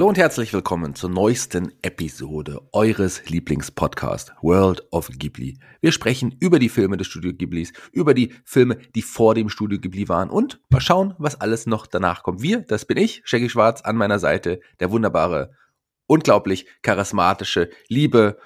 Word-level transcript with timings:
Hallo 0.00 0.08
und 0.08 0.16
herzlich 0.16 0.54
willkommen 0.54 0.94
zur 0.94 1.10
neuesten 1.10 1.72
Episode 1.82 2.62
eures 2.72 3.28
Lieblingspodcasts 3.28 4.32
World 4.40 4.82
of 4.92 5.10
Ghibli. 5.10 5.58
Wir 5.82 5.92
sprechen 5.92 6.34
über 6.40 6.58
die 6.58 6.70
Filme 6.70 6.96
des 6.96 7.06
Studio 7.06 7.34
Ghiblis, 7.34 7.74
über 7.92 8.14
die 8.14 8.32
Filme, 8.46 8.78
die 8.94 9.02
vor 9.02 9.34
dem 9.34 9.50
Studio 9.50 9.78
Ghibli 9.78 10.08
waren 10.08 10.30
und 10.30 10.58
mal 10.70 10.80
schauen, 10.80 11.12
was 11.18 11.38
alles 11.42 11.66
noch 11.66 11.86
danach 11.86 12.22
kommt. 12.22 12.40
Wir, 12.40 12.62
das 12.62 12.86
bin 12.86 12.96
ich, 12.96 13.20
Shaggy 13.26 13.50
Schwarz, 13.50 13.82
an 13.82 13.96
meiner 13.96 14.18
Seite, 14.18 14.60
der 14.80 14.90
wunderbare, 14.90 15.52
unglaublich 16.06 16.64
charismatische, 16.80 17.68
liebe, 17.88 18.38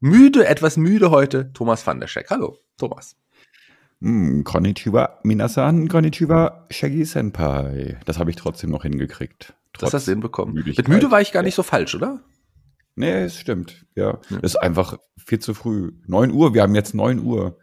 müde, 0.00 0.46
etwas 0.46 0.78
müde 0.78 1.10
heute, 1.10 1.52
Thomas 1.52 1.86
van 1.86 2.00
der 2.00 2.06
Scheck. 2.06 2.30
Hallo, 2.30 2.56
Thomas. 2.78 3.18
Hm, 4.00 4.44
konnichiwa, 4.44 5.18
minasan, 5.24 5.88
konnichiwa, 5.88 6.66
Shaggy 6.70 7.04
Senpai. 7.04 7.98
Das 8.06 8.18
habe 8.18 8.30
ich 8.30 8.36
trotzdem 8.36 8.70
noch 8.70 8.84
hingekriegt. 8.84 9.52
Das 9.78 9.94
hast 9.94 10.06
du 10.06 10.12
hinbekommen. 10.12 10.54
Müdigkeit. 10.54 10.88
Mit 10.88 10.96
müde 10.96 11.10
war 11.10 11.20
ich 11.20 11.32
gar 11.32 11.42
nicht 11.42 11.54
so 11.54 11.62
falsch, 11.62 11.94
oder? 11.94 12.20
Nee, 12.94 13.24
es 13.24 13.38
stimmt. 13.38 13.86
Ja. 13.94 14.20
ja. 14.30 14.38
Das 14.40 14.54
ist 14.54 14.56
einfach 14.56 14.98
viel 15.16 15.38
zu 15.38 15.54
früh. 15.54 15.92
9 16.06 16.30
Uhr, 16.30 16.54
wir 16.54 16.62
haben 16.62 16.74
jetzt 16.74 16.94
9 16.94 17.20
Uhr. 17.20 17.58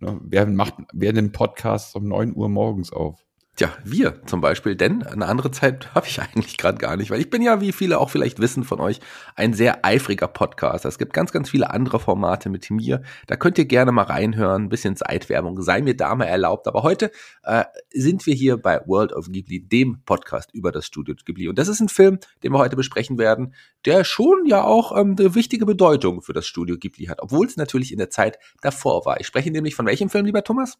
Ne, 0.00 0.20
wer 0.22 0.46
macht, 0.46 0.74
wer 0.92 1.12
den 1.12 1.32
Podcast 1.32 1.94
um 1.94 2.08
9 2.08 2.34
Uhr 2.34 2.48
morgens 2.48 2.92
auf? 2.92 3.23
Tja, 3.56 3.72
wir 3.84 4.20
zum 4.26 4.40
Beispiel, 4.40 4.74
denn 4.74 5.04
eine 5.04 5.26
andere 5.26 5.52
Zeit 5.52 5.88
habe 5.94 6.08
ich 6.08 6.20
eigentlich 6.20 6.56
gerade 6.56 6.78
gar 6.78 6.96
nicht, 6.96 7.12
weil 7.12 7.20
ich 7.20 7.30
bin 7.30 7.40
ja, 7.40 7.60
wie 7.60 7.70
viele 7.70 8.00
auch 8.00 8.10
vielleicht 8.10 8.40
wissen 8.40 8.64
von 8.64 8.80
euch, 8.80 8.98
ein 9.36 9.54
sehr 9.54 9.84
eifriger 9.84 10.26
Podcaster. 10.26 10.88
Es 10.88 10.98
gibt 10.98 11.12
ganz, 11.12 11.30
ganz 11.30 11.50
viele 11.50 11.70
andere 11.70 12.00
Formate 12.00 12.48
mit 12.48 12.68
mir. 12.72 13.02
Da 13.28 13.36
könnt 13.36 13.56
ihr 13.58 13.66
gerne 13.66 13.92
mal 13.92 14.02
reinhören, 14.02 14.64
ein 14.64 14.68
bisschen 14.70 14.96
Zeitwerbung, 14.96 15.62
sei 15.62 15.82
mir 15.82 15.96
da 15.96 16.12
mal 16.16 16.24
erlaubt. 16.24 16.66
Aber 16.66 16.82
heute 16.82 17.12
äh, 17.44 17.62
sind 17.90 18.26
wir 18.26 18.34
hier 18.34 18.56
bei 18.56 18.80
World 18.86 19.12
of 19.12 19.30
Ghibli, 19.30 19.60
dem 19.60 20.02
Podcast 20.04 20.52
über 20.52 20.72
das 20.72 20.86
Studio 20.86 21.14
Ghibli. 21.24 21.46
Und 21.46 21.56
das 21.56 21.68
ist 21.68 21.78
ein 21.78 21.88
Film, 21.88 22.18
den 22.42 22.52
wir 22.52 22.58
heute 22.58 22.74
besprechen 22.74 23.18
werden, 23.18 23.54
der 23.84 24.02
schon 24.02 24.46
ja 24.46 24.64
auch 24.64 24.98
ähm, 24.98 25.14
eine 25.16 25.36
wichtige 25.36 25.64
Bedeutung 25.64 26.22
für 26.22 26.32
das 26.32 26.48
Studio 26.48 26.76
Ghibli 26.76 27.06
hat, 27.06 27.22
obwohl 27.22 27.46
es 27.46 27.56
natürlich 27.56 27.92
in 27.92 27.98
der 27.98 28.10
Zeit 28.10 28.36
davor 28.62 29.06
war. 29.06 29.20
Ich 29.20 29.28
spreche 29.28 29.52
nämlich 29.52 29.76
von 29.76 29.86
welchem 29.86 30.10
Film, 30.10 30.26
lieber 30.26 30.42
Thomas? 30.42 30.76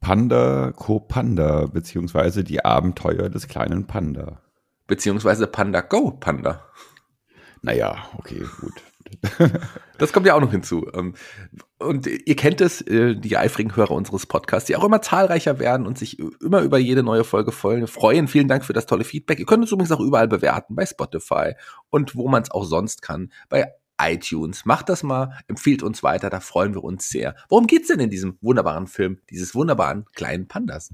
Panda 0.00 0.72
Co 0.76 1.00
Panda, 1.00 1.66
beziehungsweise 1.66 2.44
die 2.44 2.64
Abenteuer 2.64 3.28
des 3.28 3.48
kleinen 3.48 3.86
Panda. 3.86 4.40
Beziehungsweise 4.86 5.46
Panda 5.46 5.80
Go 5.80 6.12
Panda. 6.12 6.64
Naja, 7.62 7.96
okay, 8.16 8.44
gut. 8.60 8.74
das 9.98 10.12
kommt 10.12 10.26
ja 10.26 10.34
auch 10.34 10.40
noch 10.40 10.50
hinzu. 10.50 10.86
Ähm, 10.94 11.14
und 11.78 12.06
ihr 12.06 12.36
kennt 12.36 12.60
es, 12.60 12.80
äh, 12.82 13.14
die 13.16 13.36
eifrigen 13.36 13.74
Hörer 13.74 13.92
unseres 13.92 14.26
Podcasts, 14.26 14.66
die 14.66 14.76
auch 14.76 14.84
immer 14.84 15.02
zahlreicher 15.02 15.58
werden 15.58 15.86
und 15.86 15.98
sich 15.98 16.18
immer 16.18 16.60
über 16.60 16.78
jede 16.78 17.02
neue 17.02 17.24
Folge 17.24 17.52
freuen. 17.52 18.28
Vielen 18.28 18.48
Dank 18.48 18.64
für 18.64 18.72
das 18.72 18.86
tolle 18.86 19.04
Feedback. 19.04 19.38
Ihr 19.38 19.46
könnt 19.46 19.62
uns 19.62 19.72
übrigens 19.72 19.92
auch 19.92 20.00
überall 20.00 20.28
bewerten, 20.28 20.74
bei 20.74 20.86
Spotify 20.86 21.54
und 21.90 22.16
wo 22.16 22.28
man 22.28 22.42
es 22.42 22.50
auch 22.50 22.64
sonst 22.64 23.02
kann, 23.02 23.32
bei 23.48 23.72
iTunes. 24.00 24.64
Macht 24.64 24.88
das 24.88 25.02
mal, 25.02 25.38
empfiehlt 25.48 25.82
uns 25.82 26.02
weiter, 26.02 26.30
da 26.30 26.40
freuen 26.40 26.74
wir 26.74 26.84
uns 26.84 27.08
sehr. 27.08 27.34
Worum 27.48 27.66
geht's 27.66 27.88
denn 27.88 28.00
in 28.00 28.10
diesem 28.10 28.38
wunderbaren 28.40 28.86
Film, 28.86 29.18
dieses 29.30 29.54
wunderbaren 29.54 30.04
kleinen 30.14 30.48
Pandas? 30.48 30.92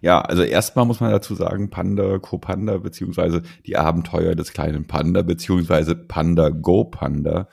Ja, 0.00 0.20
also 0.20 0.42
erstmal 0.42 0.84
muss 0.84 1.00
man 1.00 1.10
dazu 1.10 1.34
sagen, 1.34 1.70
Panda, 1.70 2.18
Co-Panda, 2.18 2.78
beziehungsweise 2.78 3.42
die 3.66 3.76
Abenteuer 3.76 4.34
des 4.34 4.52
kleinen 4.52 4.86
Panda, 4.86 5.22
beziehungsweise 5.22 5.94
Panda 5.94 6.48
Go 6.50 6.84
Panda, 6.84 7.48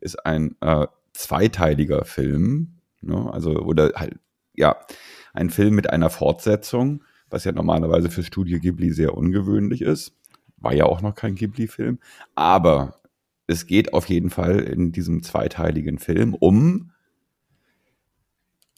ist 0.00 0.24
ein 0.26 0.56
äh, 0.60 0.86
zweiteiliger 1.12 2.04
Film. 2.04 2.78
Ne? 3.00 3.30
Also, 3.32 3.52
oder 3.52 3.92
halt, 3.94 4.18
ja, 4.54 4.76
ein 5.32 5.50
Film 5.50 5.74
mit 5.74 5.90
einer 5.90 6.10
Fortsetzung, 6.10 7.04
was 7.30 7.44
ja 7.44 7.52
normalerweise 7.52 8.10
für 8.10 8.22
Studio 8.22 8.58
Ghibli 8.58 8.90
sehr 8.90 9.16
ungewöhnlich 9.16 9.82
ist. 9.82 10.14
War 10.58 10.74
ja 10.74 10.84
auch 10.84 11.00
noch 11.00 11.14
kein 11.14 11.34
Ghibli-Film. 11.34 11.98
Aber 12.34 13.01
es 13.52 13.66
geht 13.66 13.92
auf 13.92 14.08
jeden 14.08 14.30
Fall 14.30 14.58
in 14.60 14.90
diesem 14.90 15.22
zweiteiligen 15.22 15.98
Film 15.98 16.34
um 16.34 16.90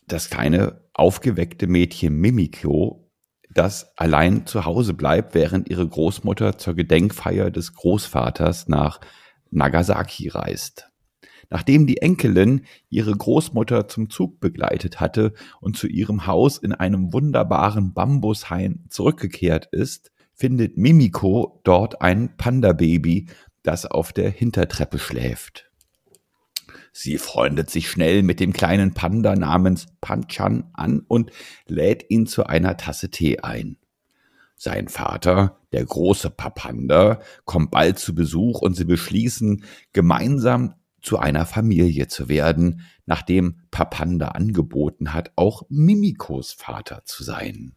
das 0.06 0.28
kleine 0.28 0.82
aufgeweckte 0.92 1.66
Mädchen 1.66 2.16
Mimiko, 2.16 3.10
das 3.50 3.96
allein 3.96 4.46
zu 4.46 4.66
Hause 4.66 4.92
bleibt, 4.92 5.34
während 5.34 5.70
ihre 5.70 5.88
Großmutter 5.88 6.58
zur 6.58 6.74
Gedenkfeier 6.74 7.50
des 7.50 7.72
Großvaters 7.72 8.68
nach 8.68 9.00
Nagasaki 9.50 10.28
reist. 10.28 10.90
Nachdem 11.50 11.86
die 11.86 11.98
Enkelin 11.98 12.66
ihre 12.90 13.16
Großmutter 13.16 13.86
zum 13.86 14.10
Zug 14.10 14.40
begleitet 14.40 15.00
hatte 15.00 15.34
und 15.60 15.76
zu 15.76 15.86
ihrem 15.86 16.26
Haus 16.26 16.58
in 16.58 16.72
einem 16.72 17.12
wunderbaren 17.12 17.94
Bambushain 17.94 18.84
zurückgekehrt 18.88 19.68
ist, 19.70 20.10
findet 20.34 20.76
Mimiko 20.76 21.60
dort 21.64 22.02
ein 22.02 22.36
Panda-Baby, 22.36 23.28
das 23.64 23.86
auf 23.86 24.12
der 24.12 24.30
Hintertreppe 24.30 25.00
schläft. 25.00 25.68
Sie 26.92 27.18
freundet 27.18 27.70
sich 27.70 27.90
schnell 27.90 28.22
mit 28.22 28.38
dem 28.38 28.52
kleinen 28.52 28.94
Panda 28.94 29.34
namens 29.34 29.86
Panchan 30.00 30.70
an 30.74 31.00
und 31.00 31.32
lädt 31.66 32.08
ihn 32.08 32.26
zu 32.26 32.46
einer 32.46 32.76
Tasse 32.76 33.10
Tee 33.10 33.40
ein. 33.40 33.78
Sein 34.54 34.86
Vater, 34.86 35.58
der 35.72 35.84
große 35.84 36.30
Papanda, 36.30 37.20
kommt 37.44 37.72
bald 37.72 37.98
zu 37.98 38.14
Besuch 38.14 38.62
und 38.62 38.76
sie 38.76 38.84
beschließen, 38.84 39.64
gemeinsam 39.92 40.74
zu 41.02 41.18
einer 41.18 41.46
Familie 41.46 42.06
zu 42.06 42.28
werden, 42.28 42.82
nachdem 43.06 43.62
Papanda 43.72 44.28
angeboten 44.28 45.12
hat, 45.12 45.32
auch 45.34 45.64
Mimikos 45.68 46.52
Vater 46.52 47.02
zu 47.04 47.24
sein. 47.24 47.74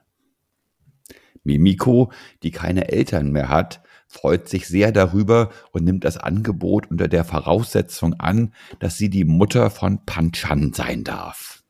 Mimiko, 1.44 2.12
die 2.44 2.52
keine 2.52 2.90
Eltern 2.90 3.32
mehr 3.32 3.50
hat, 3.50 3.82
freut 4.08 4.48
sich 4.50 4.68
sehr 4.68 4.92
darüber 4.92 5.52
und 5.72 5.84
nimmt 5.84 6.04
das 6.04 6.18
Angebot 6.18 6.90
unter 6.90 7.08
der 7.08 7.24
Voraussetzung 7.24 8.14
an, 8.16 8.54
dass 8.80 8.98
sie 8.98 9.10
die 9.10 9.26
Mutter 9.26 9.70
von 9.70 10.06
Panchan 10.06 10.74
sein 10.74 11.04
darf. 11.04 11.64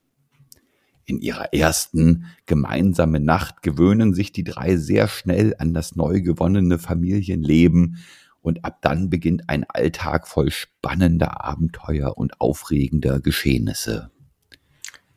In 1.05 1.19
ihrer 1.19 1.53
ersten 1.53 2.25
gemeinsamen 2.45 3.23
Nacht 3.23 3.61
gewöhnen 3.61 4.13
sich 4.13 4.33
die 4.33 4.43
drei 4.43 4.75
sehr 4.75 5.07
schnell 5.07 5.55
an 5.57 5.73
das 5.73 5.95
neu 5.95 6.21
gewonnene 6.21 6.79
Familienleben 6.79 7.97
und 8.41 8.65
ab 8.65 8.79
dann 8.81 9.09
beginnt 9.09 9.49
ein 9.49 9.63
Alltag 9.63 10.27
voll 10.27 10.51
spannender 10.51 11.43
Abenteuer 11.43 12.17
und 12.17 12.39
aufregender 12.39 13.19
Geschehnisse. 13.19 14.11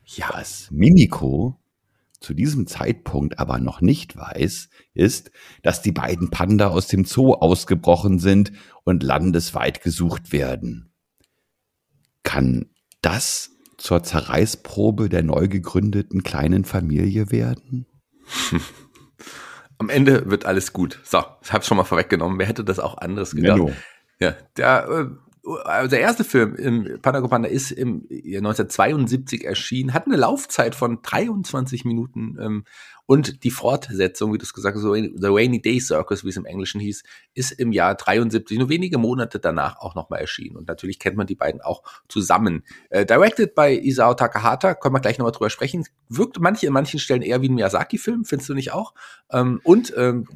Ja, 0.04 0.30
was 0.32 0.68
Mimiko 0.70 1.59
zu 2.20 2.34
diesem 2.34 2.66
Zeitpunkt 2.66 3.38
aber 3.38 3.58
noch 3.58 3.80
nicht 3.80 4.16
weiß, 4.16 4.68
ist, 4.94 5.30
dass 5.62 5.82
die 5.82 5.92
beiden 5.92 6.30
Panda 6.30 6.68
aus 6.68 6.86
dem 6.86 7.04
Zoo 7.04 7.32
ausgebrochen 7.32 8.18
sind 8.18 8.52
und 8.84 9.02
landesweit 9.02 9.82
gesucht 9.82 10.32
werden. 10.32 10.92
Kann 12.22 12.66
das 13.00 13.50
zur 13.78 14.02
Zerreißprobe 14.02 15.08
der 15.08 15.22
neu 15.22 15.48
gegründeten 15.48 16.22
kleinen 16.22 16.64
Familie 16.64 17.30
werden? 17.30 17.86
Am 19.78 19.88
Ende 19.88 20.30
wird 20.30 20.44
alles 20.44 20.74
gut. 20.74 21.00
So, 21.04 21.24
ich 21.42 21.52
habe 21.54 21.64
schon 21.64 21.78
mal 21.78 21.84
vorweggenommen. 21.84 22.38
Wer 22.38 22.46
hätte 22.46 22.64
das 22.64 22.78
auch 22.78 22.98
anderes 22.98 23.34
gedacht? 23.34 23.56
Menno. 23.58 23.72
Ja, 24.20 24.36
der 24.58 24.88
äh, 24.88 25.29
also 25.64 25.90
der 25.90 26.00
erste 26.00 26.24
Film 26.24 26.54
im 26.54 27.00
Panda 27.00 27.26
Panda 27.26 27.48
ist 27.48 27.70
im 27.70 28.06
1972 28.10 29.44
erschienen, 29.44 29.94
hat 29.94 30.06
eine 30.06 30.16
Laufzeit 30.16 30.74
von 30.74 31.00
23 31.02 31.84
Minuten 31.84 32.36
ähm, 32.40 32.64
und 33.10 33.42
die 33.42 33.50
Fortsetzung, 33.50 34.32
wie 34.32 34.38
du 34.38 34.44
es 34.44 34.54
gesagt 34.54 34.76
hast, 34.76 34.84
The 34.84 35.26
Rainy 35.26 35.60
Day 35.60 35.80
Circus, 35.80 36.24
wie 36.24 36.28
es 36.28 36.36
im 36.36 36.44
Englischen 36.44 36.80
hieß, 36.80 37.02
ist 37.34 37.50
im 37.50 37.72
Jahr 37.72 37.96
73, 37.96 38.56
nur 38.56 38.68
wenige 38.68 38.98
Monate 38.98 39.40
danach 39.40 39.78
auch 39.80 39.96
nochmal 39.96 40.20
erschienen. 40.20 40.56
Und 40.56 40.68
natürlich 40.68 41.00
kennt 41.00 41.16
man 41.16 41.26
die 41.26 41.34
beiden 41.34 41.60
auch 41.60 41.82
zusammen. 42.08 42.62
Äh, 42.88 43.04
directed 43.04 43.56
by 43.56 43.76
Isao 43.82 44.14
Takahata, 44.14 44.74
können 44.74 44.94
wir 44.94 45.00
gleich 45.00 45.18
nochmal 45.18 45.32
drüber 45.32 45.50
sprechen. 45.50 45.84
Wirkt 46.08 46.38
manche 46.38 46.68
in 46.68 46.72
manchen 46.72 47.00
Stellen 47.00 47.22
eher 47.22 47.42
wie 47.42 47.48
ein 47.48 47.54
Miyazaki-Film, 47.56 48.24
findest 48.24 48.48
du 48.48 48.54
nicht 48.54 48.72
auch? 48.72 48.94
Ähm, 49.32 49.60
und 49.64 49.92
ähm, 49.96 50.28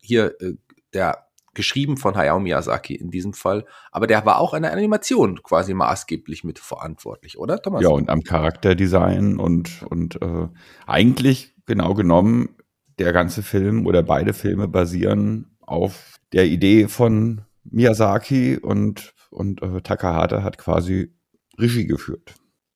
hier 0.00 0.40
äh, 0.40 0.54
der 0.92 1.26
geschrieben 1.54 1.96
von 1.96 2.16
Hayao 2.16 2.40
Miyazaki 2.40 2.94
in 2.94 3.10
diesem 3.10 3.32
Fall, 3.32 3.66
aber 3.90 4.06
der 4.06 4.24
war 4.24 4.38
auch 4.38 4.54
an 4.54 4.62
der 4.62 4.72
Animation 4.72 5.42
quasi 5.42 5.74
maßgeblich 5.74 6.44
mit 6.44 6.58
verantwortlich, 6.58 7.38
oder 7.38 7.60
Thomas? 7.60 7.82
Ja, 7.82 7.90
und 7.90 8.08
am 8.08 8.22
Charakterdesign 8.22 9.38
und, 9.38 9.82
und 9.88 10.20
äh, 10.22 10.48
eigentlich 10.86 11.54
genau 11.66 11.94
genommen, 11.94 12.56
der 12.98 13.12
ganze 13.12 13.42
Film 13.42 13.86
oder 13.86 14.02
beide 14.02 14.32
Filme 14.32 14.68
basieren 14.68 15.56
auf 15.60 16.16
der 16.32 16.46
Idee 16.46 16.88
von 16.88 17.42
Miyazaki 17.64 18.58
und, 18.58 19.14
und 19.30 19.62
äh, 19.62 19.80
Takahata 19.80 20.42
hat 20.42 20.58
quasi 20.58 21.12
Regie 21.58 21.86
geführt. 21.86 22.34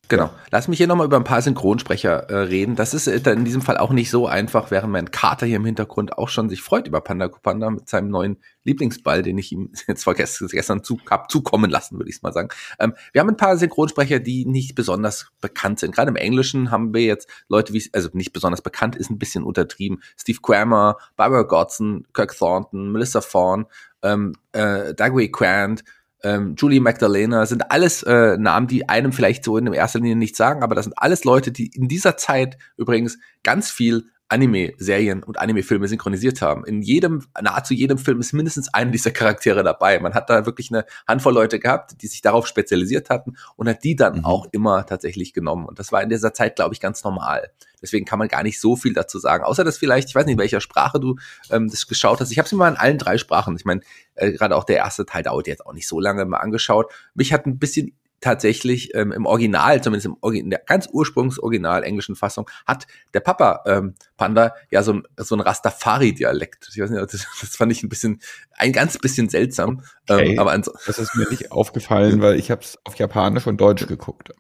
Genau. 0.09 0.31
Lass 0.51 0.69
mich 0.69 0.79
hier 0.79 0.87
nochmal 0.87 1.07
über 1.07 1.17
ein 1.17 1.25
paar 1.25 1.43
Synchronsprecher 1.43 2.31
äh, 2.31 2.37
reden. 2.37 2.77
Das 2.77 2.95
ist 2.95 3.09
äh, 3.09 3.33
in 3.33 3.45
diesem 3.45 3.61
Fall 3.61 3.77
auch 3.77 3.91
nicht 3.91 4.11
so 4.11 4.29
einfach, 4.29 4.71
während 4.71 4.93
mein 4.93 5.11
Kater 5.11 5.47
hier 5.47 5.57
im 5.57 5.65
Hintergrund 5.65 6.17
auch 6.17 6.29
schon 6.29 6.49
sich 6.49 6.63
freut 6.63 6.87
über 6.87 7.01
Panda 7.01 7.27
Kupanda 7.29 7.71
mit 7.71 7.89
seinem 7.89 8.11
neuen 8.11 8.37
Lieblingsball, 8.63 9.23
den 9.23 9.37
ich 9.39 9.51
ihm 9.51 9.73
jetzt 9.89 10.05
vergessen, 10.05 10.49
gestern 10.49 10.85
zu, 10.85 11.01
hab 11.11 11.31
zukommen 11.31 11.71
lassen, 11.71 11.99
würde 11.99 12.11
ich 12.11 12.23
mal 12.23 12.33
sagen. 12.33 12.51
Ähm, 12.79 12.95
wir 13.13 13.21
haben 13.21 13.31
ein 13.31 13.37
paar 13.37 13.57
Synchronsprecher, 13.57 14.21
die 14.21 14.47
nicht 14.47 14.77
besonders 14.77 15.33
bekannt 15.41 15.81
sind. 15.81 15.95
Gerade 15.95 16.11
im 16.11 16.17
Englischen 16.17 16.71
haben 16.71 16.95
wir 16.95 17.03
jetzt 17.03 17.29
Leute 17.49 17.73
wie, 17.73 17.85
also 17.93 18.09
nicht 18.13 18.33
besonders 18.33 18.63
bekannt, 18.63 18.95
ist 18.95 19.11
ein 19.11 19.19
bisschen 19.19 19.43
untertrieben. 19.43 20.03
Steve 20.17 20.39
Kramer, 20.41 20.99
Barbara 21.17 21.43
Godson, 21.43 22.07
Kirk 22.15 22.37
Thornton, 22.37 22.93
Melissa 22.93 23.21
Fawn, 23.21 23.67
ähm, 24.03 24.35
äh, 24.53 24.95
Dagway 24.95 25.29
Grant, 25.29 25.83
ähm, 26.23 26.55
Julie 26.57 26.81
Magdalena, 26.81 27.47
sind 27.47 27.71
alles 27.71 28.03
äh, 28.03 28.37
Namen, 28.39 28.67
die 28.67 28.89
einem 28.89 29.13
vielleicht 29.13 29.45
so 29.45 29.57
in 29.57 29.73
erster 29.73 29.99
Linie 29.99 30.17
nicht 30.17 30.37
sagen, 30.37 30.63
aber 30.63 30.75
das 30.75 30.85
sind 30.85 30.95
alles 30.97 31.25
Leute, 31.25 31.53
die 31.53 31.71
in 31.75 31.89
dieser 31.89 32.17
Zeit 32.17 32.59
übrigens 32.77 33.19
ganz 33.43 33.71
viel 33.71 34.07
Anime-Serien 34.29 35.23
und 35.23 35.39
Anime-Filme 35.39 35.87
synchronisiert 35.87 36.43
haben. 36.43 36.65
In 36.65 36.83
jedem, 36.83 37.23
nahezu 37.41 37.75
jedem 37.75 37.99
Film 37.99 38.21
ist 38.21 38.33
mindestens 38.33 38.73
einer 38.73 38.91
dieser 38.91 39.13
Charaktere 39.13 39.63
dabei. 39.63 40.01
Man 40.01 40.15
hat 40.15 40.29
da 40.29 40.47
wirklich 40.47 40.71
eine 40.73 40.85
Handvoll 41.07 41.35
Leute 41.35 41.61
gehabt, 41.61 42.03
die 42.03 42.09
sich 42.09 42.23
darauf 42.23 42.47
spezialisiert 42.47 43.09
hatten 43.09 43.37
und 43.55 43.69
hat 43.69 43.85
die 43.85 43.95
dann 43.95 44.19
mhm. 44.19 44.25
auch 44.25 44.47
immer 44.51 44.85
tatsächlich 44.85 45.33
genommen. 45.33 45.67
Und 45.67 45.79
das 45.79 45.93
war 45.93 46.03
in 46.03 46.09
dieser 46.09 46.35
Zeit, 46.35 46.57
glaube 46.57 46.75
ich, 46.75 46.81
ganz 46.81 47.05
normal. 47.05 47.51
Deswegen 47.81 48.05
kann 48.05 48.19
man 48.19 48.29
gar 48.29 48.43
nicht 48.43 48.61
so 48.61 48.75
viel 48.75 48.95
dazu 48.95 49.19
sagen. 49.19 49.45
Außer 49.45 49.63
dass 49.63 49.79
vielleicht, 49.79 50.09
ich 50.09 50.15
weiß 50.15 50.27
nicht, 50.27 50.35
in 50.35 50.39
welcher 50.39 50.61
Sprache 50.61 50.99
du 50.99 51.17
ähm, 51.51 51.69
das 51.69 51.87
geschaut 51.87 52.21
hast. 52.21 52.33
Ich 52.33 52.39
habe 52.39 52.47
es 52.47 52.53
mir 52.53 52.59
mal 52.59 52.71
in 52.71 52.77
allen 52.77 52.99
drei 52.99 53.19
Sprachen. 53.19 53.55
Ich 53.57 53.65
meine, 53.65 53.83
äh, 54.15 54.33
gerade 54.33 54.57
auch 54.57 54.65
der 54.65 54.77
erste 54.77 55.07
Teil 55.07 55.23
dauert 55.23 55.47
jetzt 55.47 55.65
auch 55.65 55.73
nicht 55.73 55.87
so 55.87 56.01
lange 56.01 56.25
mal 56.25 56.39
angeschaut. 56.39 56.93
Mich 57.15 57.33
hat 57.33 57.47
ein 57.47 57.59
bisschen 57.59 57.97
tatsächlich 58.21 58.95
ähm, 58.95 59.13
im 59.13 59.27
Original, 59.27 59.83
zumindest 59.83 60.07
im 60.07 60.33
in 60.33 60.51
der 60.51 60.61
ganz 60.67 60.89
ursprungsoriginal 60.91 61.85
englischen 61.85 62.17
Fassung, 62.17 62.49
hat 62.67 62.87
der 63.15 63.21
Papa 63.21 63.63
ähm, 63.67 63.95
Panda 64.17 64.55
ja 64.71 64.83
so 64.83 64.95
ein, 64.95 65.03
so 65.17 65.37
ein 65.37 65.41
Rastafari-Dialekt. 65.41 66.69
Ich 66.73 66.81
weiß 66.81 66.91
nicht, 66.91 67.03
das, 67.03 67.11
das 67.41 67.57
fand 67.57 67.73
ich 67.73 67.83
ein 67.83 67.89
bisschen, 67.89 68.21
ein 68.53 68.73
ganz 68.73 68.99
bisschen 68.99 69.29
seltsam. 69.29 69.83
Okay. 70.09 70.33
Ähm, 70.33 70.39
aber 70.39 70.57
das 70.59 70.99
ist 70.99 71.15
mir 71.15 71.29
nicht 71.29 71.53
aufgefallen, 71.53 72.21
weil 72.23 72.39
ich 72.39 72.51
habe 72.51 72.63
es 72.63 72.79
auf 72.85 72.97
Japanisch 72.97 73.47
und 73.47 73.61
Deutsch 73.61 73.87
geguckt. 73.87 74.31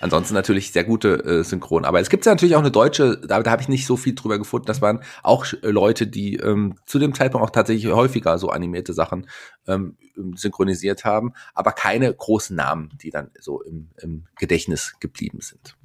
Ansonsten 0.00 0.34
natürlich 0.34 0.72
sehr 0.72 0.84
gute 0.84 1.44
äh. 1.44 1.84
Aber 1.84 2.00
es 2.00 2.10
gibt 2.10 2.26
ja 2.26 2.32
natürlich 2.32 2.56
auch 2.56 2.60
eine 2.60 2.70
deutsche, 2.70 3.18
da, 3.18 3.42
da 3.42 3.50
habe 3.50 3.62
ich 3.62 3.68
nicht 3.68 3.86
so 3.86 3.96
viel 3.96 4.14
drüber 4.14 4.38
gefunden. 4.38 4.66
Das 4.66 4.82
waren 4.82 5.00
auch 5.22 5.46
äh, 5.62 5.70
Leute, 5.70 6.06
die 6.06 6.36
ähm, 6.36 6.74
zu 6.86 6.98
dem 6.98 7.14
Zeitpunkt 7.14 7.46
auch 7.46 7.50
tatsächlich 7.50 7.92
häufiger 7.92 8.38
so 8.38 8.50
animierte 8.50 8.92
Sachen 8.92 9.26
ähm, 9.66 9.96
synchronisiert 10.34 11.04
haben, 11.04 11.32
aber 11.54 11.72
keine 11.72 12.12
großen 12.12 12.56
Namen, 12.56 12.90
die 13.02 13.10
dann 13.10 13.30
so 13.38 13.62
im, 13.62 13.90
im 14.00 14.26
Gedächtnis 14.38 14.94
geblieben 15.00 15.40
sind. 15.40 15.76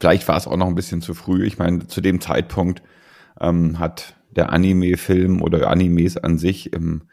Vielleicht 0.00 0.28
war 0.28 0.36
es 0.36 0.46
auch 0.46 0.56
noch 0.56 0.66
ein 0.66 0.74
bisschen 0.74 1.00
zu 1.00 1.14
früh. 1.14 1.44
Ich 1.44 1.58
meine, 1.58 1.86
zu 1.86 2.00
dem 2.00 2.20
Zeitpunkt 2.20 2.82
ähm, 3.40 3.78
hat 3.78 4.16
der 4.30 4.52
Anime-Film 4.52 5.40
oder 5.40 5.70
Animes 5.70 6.16
an 6.16 6.38
sich 6.38 6.72
im 6.72 7.04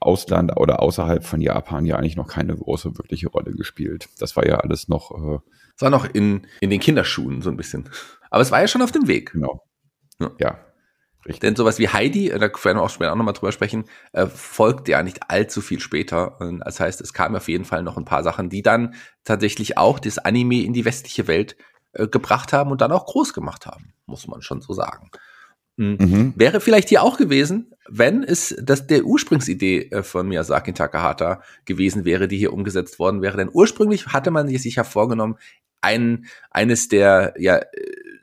Ausland 0.00 0.56
oder 0.56 0.80
außerhalb 0.80 1.24
von 1.24 1.40
Japan 1.40 1.84
ja 1.84 1.96
eigentlich 1.96 2.16
noch 2.16 2.28
keine 2.28 2.56
große 2.56 2.96
wirkliche 2.96 3.28
Rolle 3.28 3.52
gespielt. 3.52 4.08
Das 4.18 4.36
war 4.36 4.46
ja 4.46 4.56
alles 4.56 4.88
noch. 4.88 5.10
Äh, 5.10 5.38
es 5.76 5.82
war 5.82 5.90
noch 5.90 6.04
in, 6.04 6.46
in 6.60 6.70
den 6.70 6.80
Kinderschuhen 6.80 7.42
so 7.42 7.50
ein 7.50 7.56
bisschen. 7.56 7.88
Aber 8.30 8.42
es 8.42 8.50
war 8.50 8.60
ja 8.60 8.68
schon 8.68 8.82
auf 8.82 8.92
dem 8.92 9.08
Weg. 9.08 9.32
Genau. 9.32 9.62
Ja. 10.20 10.30
ja. 10.38 10.58
Richtig. 11.24 11.40
Denn 11.40 11.56
sowas 11.56 11.78
wie 11.78 11.88
Heidi, 11.88 12.28
da 12.28 12.40
werden 12.40 12.78
wir 12.78 12.82
auch 12.82 12.90
später 12.90 13.12
auch 13.12 13.16
nochmal 13.16 13.34
drüber 13.34 13.52
sprechen, 13.52 13.84
äh, 14.12 14.26
folgt 14.26 14.88
ja 14.88 15.02
nicht 15.02 15.30
allzu 15.30 15.60
viel 15.60 15.80
später. 15.80 16.38
Das 16.64 16.80
heißt, 16.80 17.00
es 17.00 17.12
kamen 17.12 17.36
auf 17.36 17.48
jeden 17.48 17.64
Fall 17.64 17.82
noch 17.82 17.98
ein 17.98 18.04
paar 18.04 18.22
Sachen, 18.22 18.48
die 18.48 18.62
dann 18.62 18.94
tatsächlich 19.24 19.76
auch 19.76 19.98
das 19.98 20.18
Anime 20.18 20.62
in 20.62 20.72
die 20.72 20.84
westliche 20.84 21.26
Welt 21.26 21.56
äh, 21.92 22.06
gebracht 22.06 22.52
haben 22.52 22.70
und 22.70 22.80
dann 22.80 22.92
auch 22.92 23.04
groß 23.06 23.34
gemacht 23.34 23.66
haben, 23.66 23.92
muss 24.06 24.26
man 24.26 24.42
schon 24.42 24.60
so 24.60 24.72
sagen. 24.72 25.10
Mhm. 25.76 25.96
mhm. 25.98 26.32
Wäre 26.36 26.60
vielleicht 26.60 26.88
hier 26.88 27.02
auch 27.02 27.18
gewesen, 27.18 27.74
wenn 27.88 28.22
es 28.22 28.54
das 28.62 28.86
der 28.86 29.04
Ursprungsidee 29.04 29.88
äh, 29.90 30.02
von 30.02 30.28
Miyazaki 30.28 30.72
Takahata 30.72 31.42
gewesen 31.64 32.04
wäre, 32.04 32.28
die 32.28 32.38
hier 32.38 32.52
umgesetzt 32.52 32.98
worden 32.98 33.22
wäre. 33.22 33.36
Denn 33.36 33.50
ursprünglich 33.52 34.08
hatte 34.08 34.30
man 34.30 34.48
sich 34.48 34.76
ja 34.76 34.84
vorgenommen, 34.84 35.36
ein, 35.80 36.26
eines 36.50 36.88
der 36.88 37.34
ja, 37.38 37.60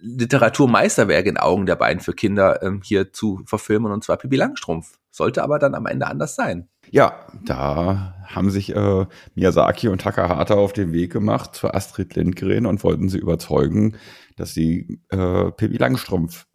Literaturmeisterwerke 0.01 1.29
in 1.29 1.37
Augen 1.37 1.65
der 1.65 1.75
beiden 1.75 2.01
für 2.01 2.13
Kinder 2.13 2.61
ähm, 2.61 2.81
hier 2.83 3.11
zu 3.11 3.41
verfilmen, 3.45 3.91
und 3.91 4.03
zwar 4.03 4.17
Pippi 4.17 4.35
Langstrumpf. 4.35 4.97
Sollte 5.09 5.43
aber 5.43 5.59
dann 5.59 5.75
am 5.75 5.85
Ende 5.85 6.07
anders 6.07 6.35
sein. 6.35 6.67
Ja, 6.91 7.27
da 7.45 8.13
haben 8.27 8.51
sich 8.51 8.75
äh, 8.75 9.05
Miyazaki 9.33 9.87
und 9.87 10.01
Takahata 10.01 10.55
auf 10.55 10.73
den 10.73 10.91
Weg 10.91 11.13
gemacht 11.13 11.55
zu 11.55 11.73
Astrid 11.73 12.15
Lindgren 12.15 12.65
und 12.65 12.83
wollten 12.83 13.09
sie 13.09 13.17
überzeugen, 13.17 13.95
dass 14.35 14.53
sie 14.53 14.99
äh, 15.09 15.51
Pippi 15.51 15.77
Langstrumpf 15.77 16.45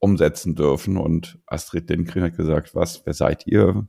umsetzen 0.00 0.56
dürfen. 0.56 0.96
Und 0.96 1.38
Astrid 1.46 1.88
Lindgren 1.88 2.24
hat 2.24 2.36
gesagt, 2.36 2.74
was, 2.74 3.02
wer 3.06 3.14
seid 3.14 3.46
ihr? 3.46 3.86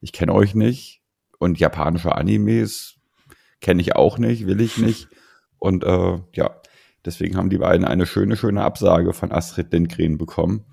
Ich 0.00 0.12
kenne 0.12 0.34
euch 0.34 0.54
nicht. 0.54 1.02
Und 1.38 1.60
japanische 1.60 2.14
Animes 2.14 2.96
kenne 3.60 3.80
ich 3.80 3.94
auch 3.94 4.18
nicht, 4.18 4.46
will 4.46 4.60
ich 4.60 4.78
nicht. 4.78 5.08
Und 5.58 5.84
äh, 5.84 6.18
ja, 6.32 6.60
deswegen 7.04 7.36
haben 7.36 7.50
die 7.50 7.58
beiden 7.58 7.86
eine 7.86 8.06
schöne, 8.06 8.36
schöne 8.36 8.62
Absage 8.62 9.12
von 9.12 9.32
Astrid 9.32 9.72
Lindgren 9.72 10.18
bekommen. 10.18 10.64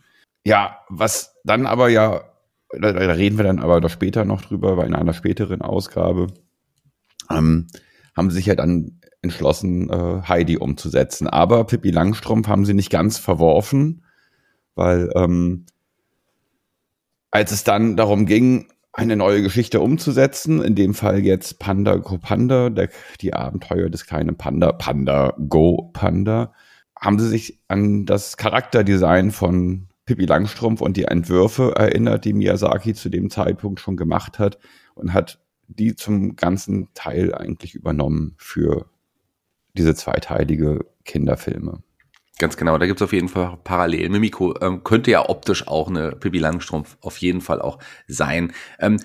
Ja, 0.45 0.79
was 0.89 1.35
dann 1.43 1.65
aber 1.65 1.89
ja, 1.89 2.23
da, 2.71 2.89
reden 2.89 3.37
wir 3.37 3.45
dann 3.45 3.59
aber 3.59 3.81
doch 3.81 3.89
später 3.89 4.25
noch 4.25 4.41
drüber, 4.41 4.77
weil 4.77 4.87
in 4.87 4.95
einer 4.95 5.13
späteren 5.13 5.61
Ausgabe 5.61 6.27
ähm, 7.29 7.67
haben 8.15 8.29
sie 8.29 8.37
sich 8.37 8.45
ja 8.47 8.55
dann 8.55 8.99
entschlossen, 9.21 9.89
äh, 9.89 10.21
Heidi 10.27 10.57
umzusetzen. 10.57 11.27
Aber 11.27 11.65
Pippi 11.65 11.91
Langstrumpf 11.91 12.47
haben 12.47 12.65
sie 12.65 12.73
nicht 12.73 12.89
ganz 12.89 13.17
verworfen, 13.17 14.03
weil 14.75 15.09
ähm, 15.15 15.65
als 17.31 17.51
es 17.51 17.63
dann 17.63 17.97
darum 17.97 18.25
ging, 18.25 18.67
eine 18.93 19.15
neue 19.15 19.41
Geschichte 19.41 19.81
umzusetzen, 19.81 20.61
in 20.61 20.75
dem 20.75 20.93
Fall 20.93 21.19
jetzt 21.19 21.57
Panda 21.57 21.95
Go 21.95 22.19
Panda, 22.19 22.69
der, 22.69 22.89
die 23.21 23.33
Abenteuer 23.33 23.89
des 23.89 24.05
kleinen 24.05 24.37
Panda, 24.37 24.71
Panda 24.71 25.33
Go 25.49 25.89
Panda, 25.93 26.53
haben 26.99 27.19
sie 27.19 27.27
sich 27.27 27.59
an 27.67 28.05
das 28.05 28.37
Charakterdesign 28.37 29.31
von 29.31 29.87
Pippi 30.05 30.25
Langstrumpf 30.25 30.81
und 30.81 30.95
die 30.95 31.05
Entwürfe 31.05 31.73
erinnert, 31.75 32.25
die 32.25 32.33
Miyazaki 32.33 32.93
zu 32.93 33.09
dem 33.09 33.29
Zeitpunkt 33.29 33.79
schon 33.79 33.97
gemacht 33.97 34.37
hat 34.37 34.59
und 34.93 35.13
hat 35.13 35.39
die 35.67 35.95
zum 35.95 36.35
ganzen 36.35 36.89
Teil 36.93 37.33
eigentlich 37.33 37.73
übernommen 37.73 38.35
für 38.37 38.85
diese 39.75 39.95
zweiteilige 39.95 40.85
Kinderfilme. 41.03 41.81
Ganz 42.43 42.57
genau, 42.57 42.77
da 42.77 42.87
gibt 42.87 42.99
es 42.99 43.01
auf 43.05 43.13
jeden 43.13 43.29
Fall 43.29 43.57
Parallelen. 43.63 44.11
Mimiko 44.11 44.53
ähm, 44.59 44.83
könnte 44.83 45.09
ja 45.09 45.29
optisch 45.29 45.65
auch 45.65 45.87
eine 45.87 46.11
Pippi 46.11 46.39
Langstrumpf 46.39 46.97
auf 46.99 47.15
jeden 47.15 47.39
Fall 47.39 47.61
auch 47.61 47.79
sein. 48.09 48.51
Ähm, 48.79 48.99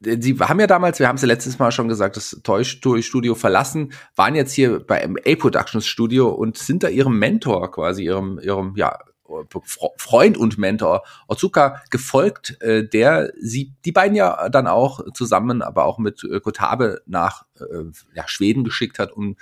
sie 0.00 0.36
haben 0.40 0.58
ja 0.58 0.66
damals, 0.66 0.98
wir 0.98 1.06
haben 1.06 1.14
es 1.14 1.22
ja 1.22 1.28
letztes 1.28 1.60
Mal 1.60 1.70
schon 1.70 1.86
gesagt, 1.86 2.16
das 2.16 2.40
Toy 2.42 2.64
Studio 2.64 3.36
verlassen, 3.36 3.92
waren 4.16 4.34
jetzt 4.34 4.52
hier 4.52 4.80
bei 4.80 5.04
A 5.04 5.36
Productions 5.36 5.86
Studio 5.86 6.28
und 6.28 6.58
sind 6.58 6.82
da 6.82 6.88
ihrem 6.88 7.16
Mentor 7.20 7.70
quasi, 7.70 8.02
ihrem, 8.02 8.40
ihrem, 8.40 8.74
ja, 8.74 8.98
Freund 9.96 10.36
und 10.36 10.58
Mentor 10.58 11.02
Otsuka 11.28 11.82
gefolgt, 11.90 12.60
äh, 12.62 12.86
der 12.88 13.32
sie, 13.40 13.74
die 13.84 13.92
beiden 13.92 14.16
ja 14.16 14.48
dann 14.48 14.66
auch 14.66 15.00
zusammen, 15.14 15.62
aber 15.62 15.84
auch 15.84 15.98
mit 15.98 16.24
äh, 16.24 16.40
Kotabe 16.40 17.02
nach 17.06 17.44
äh, 17.58 17.84
ja, 18.14 18.26
Schweden 18.26 18.64
geschickt 18.64 18.98
hat, 18.98 19.12
um, 19.12 19.36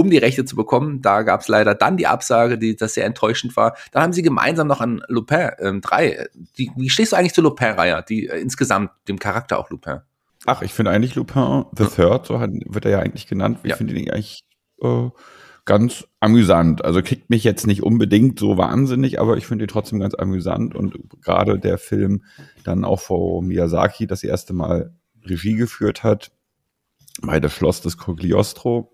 um 0.00 0.10
die 0.10 0.18
Rechte 0.18 0.44
zu 0.44 0.56
bekommen. 0.56 1.02
Da 1.02 1.22
gab 1.22 1.42
es 1.42 1.48
leider 1.48 1.74
dann 1.74 1.96
die 1.96 2.06
Absage, 2.06 2.58
die 2.58 2.74
das 2.74 2.94
sehr 2.94 3.04
enttäuschend 3.04 3.56
war. 3.56 3.76
Dann 3.92 4.02
haben 4.02 4.12
sie 4.12 4.22
gemeinsam 4.22 4.66
noch 4.66 4.80
an 4.80 5.02
Lupin 5.08 5.50
ähm, 5.58 5.80
3. 5.80 6.28
Die, 6.56 6.70
wie 6.76 6.90
stehst 6.90 7.12
du 7.12 7.16
eigentlich 7.16 7.34
zu 7.34 7.42
Lupin-Reihe, 7.42 8.04
die 8.08 8.28
äh, 8.28 8.40
insgesamt 8.40 8.90
dem 9.08 9.18
Charakter 9.18 9.58
auch 9.58 9.70
Lupin? 9.70 10.00
Ach, 10.46 10.62
ich 10.62 10.72
finde 10.72 10.90
eigentlich 10.90 11.14
Lupin 11.14 11.66
the 11.76 11.84
Third, 11.84 12.26
so 12.26 12.40
wird 12.40 12.84
er 12.86 12.90
ja 12.90 12.98
eigentlich 13.00 13.26
genannt. 13.26 13.58
Ich 13.62 13.70
ja. 13.70 13.76
finde 13.76 13.94
ihn 13.94 14.10
eigentlich 14.10 14.44
äh, 14.80 15.10
ganz 15.66 16.06
amüsant. 16.18 16.82
Also 16.82 17.02
kickt 17.02 17.28
mich 17.28 17.44
jetzt 17.44 17.66
nicht 17.66 17.82
unbedingt 17.82 18.38
so 18.38 18.56
wahnsinnig, 18.56 19.20
aber 19.20 19.36
ich 19.36 19.46
finde 19.46 19.66
ihn 19.66 19.68
trotzdem 19.68 20.00
ganz 20.00 20.14
amüsant. 20.14 20.74
Und 20.74 20.96
gerade 21.22 21.58
der 21.58 21.76
Film 21.76 22.24
dann 22.64 22.84
auch 22.84 23.00
vor 23.00 23.42
Miyazaki 23.42 24.06
das 24.06 24.24
erste 24.24 24.54
Mal 24.54 24.94
Regie 25.24 25.54
geführt 25.54 26.02
hat, 26.02 26.32
bei 27.22 27.38
das 27.40 27.52
Schloss 27.52 27.82
des 27.82 27.98
Cogliostro, 27.98 28.92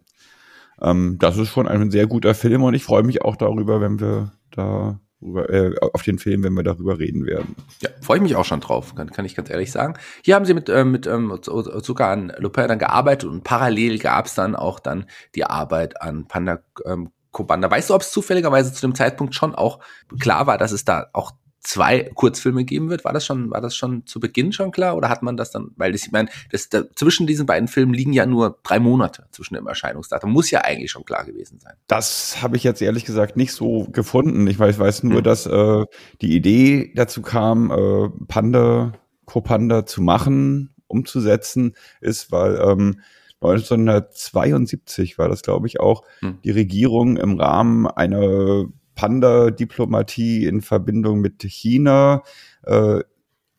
ähm, 0.81 1.17
das 1.19 1.37
ist 1.37 1.49
schon 1.49 1.69
ein 1.69 1.91
sehr 1.91 2.07
guter 2.07 2.35
Film 2.35 2.63
und 2.63 2.75
ich 2.75 2.85
freue 2.85 3.03
mich 3.03 3.23
auch 3.23 3.37
darüber, 3.37 3.81
wenn 3.81 4.01
wir 4.01 4.33
da 4.51 5.01
äh, 5.23 5.73
auf 5.95 6.03
den 6.03 6.19
Film, 6.19 6.45
wenn 6.45 6.53
wir 6.53 6.63
darüber 6.63 6.99
reden 6.99 7.25
werden. 7.25 7.57
Ja, 7.81 7.89
freue 8.03 8.19
ich 8.19 8.23
mich 8.23 8.37
auch 8.37 8.45
schon 8.45 8.61
drauf, 8.61 8.95
kann, 8.95 9.11
kann 9.11 9.25
ich 9.25 9.35
ganz 9.35 9.49
ehrlich 9.49 9.73
sagen. 9.73 9.95
Hier 10.23 10.35
haben 10.35 10.45
sie 10.45 10.55
mit, 10.55 10.69
äh, 10.69 10.85
mit 10.85 11.07
ähm, 11.07 11.39
sogar 11.43 12.11
an 12.11 12.33
Lupin 12.39 12.69
dann 12.69 12.79
gearbeitet 12.79 13.29
und 13.29 13.43
parallel 13.43 13.99
gab 13.99 14.27
es 14.27 14.35
dann 14.35 14.55
auch 14.55 14.79
dann 14.79 15.07
die 15.35 15.45
Arbeit 15.45 16.03
an 16.03 16.29
Panda 16.29 16.59
ähm, 16.85 17.11
Kobanda. 17.33 17.71
Weißt 17.71 17.91
du, 17.91 17.95
ob 17.95 18.03
es 18.03 18.13
zufälligerweise 18.13 18.73
zu 18.73 18.83
dem 18.83 18.95
Zeitpunkt 18.95 19.35
schon 19.35 19.55
auch 19.55 19.81
klar 20.21 20.47
war, 20.47 20.59
dass 20.59 20.73
es 20.73 20.85
da 20.85 21.07
auch 21.13 21.33
zwei 21.67 22.11
Kurzfilme 22.15 22.65
geben 22.65 22.91
wird. 22.91 23.05
War 23.05 23.13
das 23.13 23.27
schon, 23.27 23.51
war 23.51 23.61
das 23.61 23.75
schon 23.75 24.07
zu 24.07 24.21
Beginn 24.21 24.53
schon 24.53 24.71
klar 24.71 24.97
oder 24.97 25.09
hat 25.09 25.23
man 25.23 25.37
das 25.37 25.51
dann, 25.51 25.73
weil 25.77 25.93
das, 25.93 26.07
ich 26.07 26.13
meine, 26.13 26.29
das, 26.51 26.69
da, 26.69 26.85
zwischen 26.95 27.27
diesen 27.27 27.45
beiden 27.45 27.67
Filmen 27.67 27.93
liegen 27.93 28.13
ja 28.13 28.25
nur 28.25 28.59
drei 28.63 28.79
Monate 28.79 29.27
zwischen 29.33 29.55
dem 29.55 29.67
Erscheinungsdatum. 29.67 30.31
Muss 30.31 30.51
ja 30.51 30.61
eigentlich 30.61 30.93
schon 30.93 31.05
klar 31.05 31.25
gewesen 31.25 31.59
sein. 31.59 31.75
Das 31.89 32.41
habe 32.41 32.57
ich 32.57 32.63
jetzt 32.63 32.81
ehrlich 32.81 33.05
gesagt 33.05 33.37
nicht 33.37 33.53
so 33.53 33.89
gefunden. 33.91 34.47
Ich 34.47 34.59
weiß, 34.59 34.79
weiß 34.79 35.03
nur, 35.03 35.19
hm. 35.19 35.25
dass 35.25 35.47
äh, 35.47 35.85
die 36.21 36.37
Idee 36.37 36.93
dazu 36.95 37.21
kam, 37.21 37.71
äh, 37.73 38.11
Panda, 38.29 38.93
Co-Panda 39.25 39.87
zu 39.87 40.03
machen, 40.03 40.73
umzusetzen, 40.87 41.75
ist, 42.01 42.31
weil 42.31 42.61
ähm, 42.65 43.01
1972 43.41 45.19
war 45.19 45.29
das, 45.29 45.43
glaube 45.43 45.67
ich, 45.67 45.81
auch 45.81 46.05
hm. 46.21 46.39
die 46.45 46.53
Regierung 46.53 47.17
im 47.17 47.41
Rahmen 47.41 47.89
einer 47.89 48.67
Panda-Diplomatie 48.97 50.47
in 50.47 50.61
Verbindung 50.61 51.21
mit 51.21 51.43
China 51.43 52.25
äh, 52.65 53.01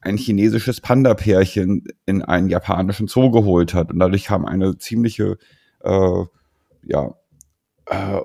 ein 0.01 0.17
chinesisches 0.17 0.81
Panda-Pärchen 0.81 1.85
in 2.05 2.21
einen 2.21 2.49
japanischen 2.49 3.07
Zoo 3.07 3.31
geholt 3.31 3.73
hat. 3.73 3.91
Und 3.91 3.99
dadurch 3.99 4.25
kam 4.25 4.45
eine 4.45 4.77
ziemliche 4.77 5.37
äh, 5.83 6.23
ja, 6.83 7.15
äh, 7.85 8.21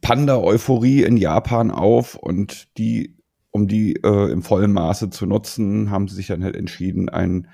Panda-Euphorie 0.00 1.02
in 1.02 1.16
Japan 1.16 1.70
auf 1.70 2.14
und 2.14 2.76
die, 2.78 3.16
um 3.50 3.68
die 3.68 3.96
äh, 4.02 4.30
im 4.30 4.42
vollen 4.42 4.72
Maße 4.72 5.10
zu 5.10 5.26
nutzen, 5.26 5.90
haben 5.90 6.08
sie 6.08 6.16
sich 6.16 6.28
dann 6.28 6.44
halt 6.44 6.56
entschieden, 6.56 7.08
einen 7.08 7.48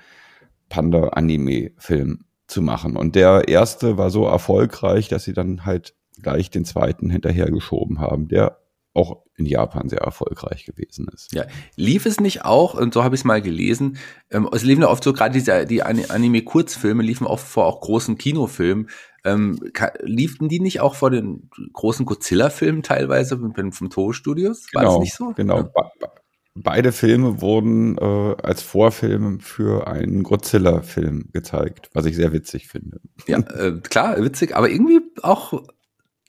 Panda-Anime-Film 0.69 2.25
zu 2.47 2.61
machen. 2.61 2.95
Und 2.95 3.15
der 3.15 3.47
erste 3.47 3.97
war 3.97 4.09
so 4.09 4.25
erfolgreich, 4.25 5.09
dass 5.09 5.25
sie 5.25 5.33
dann 5.33 5.65
halt 5.65 5.95
gleich 6.21 6.49
den 6.49 6.65
zweiten 6.65 7.09
hinterhergeschoben 7.09 7.99
haben, 7.99 8.27
der 8.27 8.59
auch 8.97 9.23
in 9.35 9.45
Japan 9.45 9.89
sehr 9.89 10.01
erfolgreich 10.01 10.65
gewesen 10.65 11.07
ist. 11.13 11.33
Ja, 11.33 11.45
lief 11.75 12.05
es 12.05 12.19
nicht 12.19 12.43
auch, 12.43 12.73
und 12.73 12.93
so 12.93 13.03
habe 13.03 13.15
ich 13.15 13.21
es 13.21 13.25
mal 13.25 13.41
gelesen, 13.41 13.97
ähm, 14.31 14.49
es 14.51 14.63
liefen 14.63 14.81
ja 14.81 14.89
oft 14.89 15.03
so, 15.03 15.13
gerade 15.13 15.33
diese, 15.33 15.65
die 15.65 15.83
Anime-Kurzfilme 15.83 17.03
liefen 17.03 17.27
oft 17.27 17.47
vor 17.47 17.65
auch 17.65 17.79
großen 17.81 18.17
Kinofilmen. 18.17 18.89
Ähm, 19.23 19.59
liefen 20.01 20.47
die 20.47 20.59
nicht 20.59 20.79
auch 20.79 20.95
vor 20.95 21.11
den 21.11 21.49
großen 21.73 22.05
Godzilla-Filmen 22.05 22.81
teilweise 22.81 23.37
vom 23.37 23.89
Toho-Studios? 23.89 24.67
War 24.73 24.83
genau, 24.83 24.93
das 24.93 25.01
nicht 25.01 25.15
so? 25.15 25.33
Genau. 25.35 25.57
Ja. 25.59 26.11
Beide 26.55 26.91
Filme 26.91 27.39
wurden 27.39 27.97
äh, 27.99 28.35
als 28.41 28.63
Vorfilm 28.63 29.41
für 29.41 29.87
einen 29.87 30.23
Godzilla-Film 30.23 31.29
gezeigt, 31.31 31.89
was 31.93 32.05
ich 32.05 32.15
sehr 32.15 32.33
witzig 32.33 32.67
finde. 32.67 32.99
Ja, 33.27 33.37
äh, 33.39 33.79
klar, 33.81 34.23
witzig, 34.23 34.55
aber 34.55 34.69
irgendwie 34.69 35.01
auch 35.21 35.61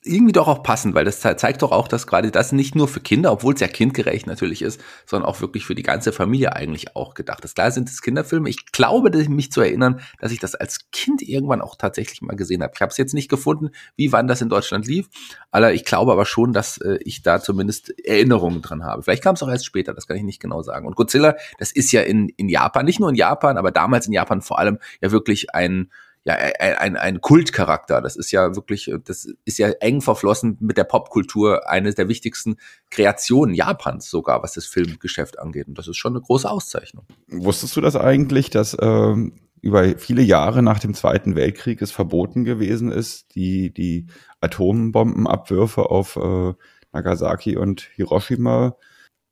irgendwie 0.09 0.33
doch 0.33 0.49
auch 0.49 0.63
passend, 0.63 0.95
weil 0.95 1.05
das 1.05 1.21
zeigt 1.21 1.63
doch 1.63 1.73
auch, 1.73 1.89
dass 1.89 2.07
gerade 2.07 2.31
das 2.31 2.53
nicht 2.53 2.75
nur 2.75 2.89
für 2.89 3.01
Kinder, 3.01 3.33
obwohl 3.33 3.55
es 3.55 3.61
ja 3.61 3.69
kindgerecht 3.69 4.27
natürlich 4.27 4.63
ist, 4.63 4.81
sondern 5.07 5.29
auch 5.29 5.41
wirklich 5.41 5.65
für 5.65 5.75
die 5.75 5.83
ganze 5.83 6.13
Familie 6.13 6.55
eigentlich 6.55 6.97
auch 6.97 7.15
gedacht 7.15 7.45
ist. 7.45 7.55
Klar 7.55 7.71
sind 7.71 7.89
es 7.89 8.03
Kinderfilme. 8.03 8.49
Ich 8.49 8.73
glaube, 8.73 9.11
mich 9.29 9.53
zu 9.53 9.61
erinnern, 9.61 10.01
dass 10.21 10.33
ich 10.33 10.39
das 10.39 10.55
als 10.55 10.91
Kind 10.91 11.23
irgendwann 11.23 11.61
auch 11.61 11.77
tatsächlich 11.77 12.23
mal 12.23 12.37
gesehen 12.37 12.63
habe. 12.63 12.73
Ich 12.75 12.81
habe 12.81 12.91
es 12.91 12.97
jetzt 12.97 13.15
nicht 13.15 13.29
gefunden, 13.29 13.71
wie 13.97 14.13
wann 14.13 14.27
das 14.27 14.41
in 14.41 14.49
Deutschland 14.49 14.87
lief, 14.87 15.09
aber 15.51 15.73
ich 15.73 15.85
glaube 15.85 16.13
aber 16.13 16.27
schon, 16.27 16.53
dass 16.53 16.79
äh, 16.79 16.99
ich 17.05 17.23
da 17.23 17.41
zumindest 17.41 17.99
Erinnerungen 18.05 18.63
dran 18.63 18.85
habe. 18.85 19.03
Vielleicht 19.03 19.23
kam 19.23 19.35
es 19.35 19.43
auch 19.43 19.49
erst 19.49 19.67
später, 19.67 19.95
das 19.95 20.07
kann 20.07 20.17
ich 20.17 20.23
nicht 20.23 20.41
genau 20.41 20.63
sagen. 20.63 20.87
Und 20.87 20.97
Godzilla, 20.97 21.37
das 21.59 21.73
ist 21.73 21.93
ja 21.93 22.03
in, 22.03 22.29
in 22.31 22.49
Japan, 22.49 22.85
nicht 22.85 23.01
nur 23.01 23.11
in 23.11 23.15
Japan, 23.15 23.59
aber 23.59 23.71
damals 23.71 24.07
in 24.07 24.13
Japan 24.13 24.43
vor 24.43 24.59
allem 24.59 24.79
ja 25.01 25.11
wirklich 25.11 25.55
ein 25.55 25.91
ja 26.29 26.35
ein, 26.35 26.97
ein 26.97 27.21
Kultcharakter. 27.21 28.01
Das 28.01 28.17
ist 28.17 28.31
ja 28.31 28.55
wirklich, 28.55 28.91
das 29.05 29.29
ist 29.45 29.59
ja 29.59 29.69
eng 29.81 30.01
verflossen 30.01 30.57
mit 30.61 30.77
der 30.77 30.85
Popkultur, 30.85 31.69
eines 31.69 31.95
der 31.95 32.09
wichtigsten 32.09 32.57
Kreationen 32.91 33.55
Japans 33.55 34.11
sogar, 34.11 34.43
was 34.43 34.53
das 34.53 34.67
Filmgeschäft 34.67 35.39
angeht. 35.39 35.69
Und 35.69 35.79
das 35.79 35.89
ist 35.89 35.97
schon 35.97 36.13
eine 36.13 36.21
große 36.21 36.49
Auszeichnung. 36.49 37.07
Wusstest 37.29 37.77
du 37.77 37.81
das 37.81 37.97
eigentlich, 37.97 38.51
dass 38.51 38.77
ähm, 38.81 39.41
über 39.63 39.99
viele 39.99 40.23
Jahre 40.23 40.63
nach 40.63 40.79
dem 40.79 40.95
Zweiten 40.95 41.35
Weltkrieg 41.35 41.81
es 41.83 41.91
verboten 41.91 42.45
gewesen 42.45 42.93
ist, 42.93 43.35
die, 43.35 43.73
die 43.73 44.07
Atombombenabwürfe 44.41 45.91
auf 45.91 46.17
äh, 46.17 46.53
Nagasaki 46.93 47.57
und 47.57 47.81
Hiroshima 47.95 48.77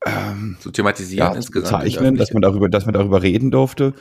ähm, 0.05 0.57
zu 0.61 0.71
thematisieren 0.71 1.29
ja, 1.31 1.35
insgesamt. 1.35 1.83
Zeichnen, 1.83 2.17
dass 2.17 2.33
man 2.33 2.43
darüber, 2.43 2.69
dass 2.69 2.87
man 2.87 2.95
darüber 2.95 3.23
reden 3.23 3.51
durfte. 3.51 3.95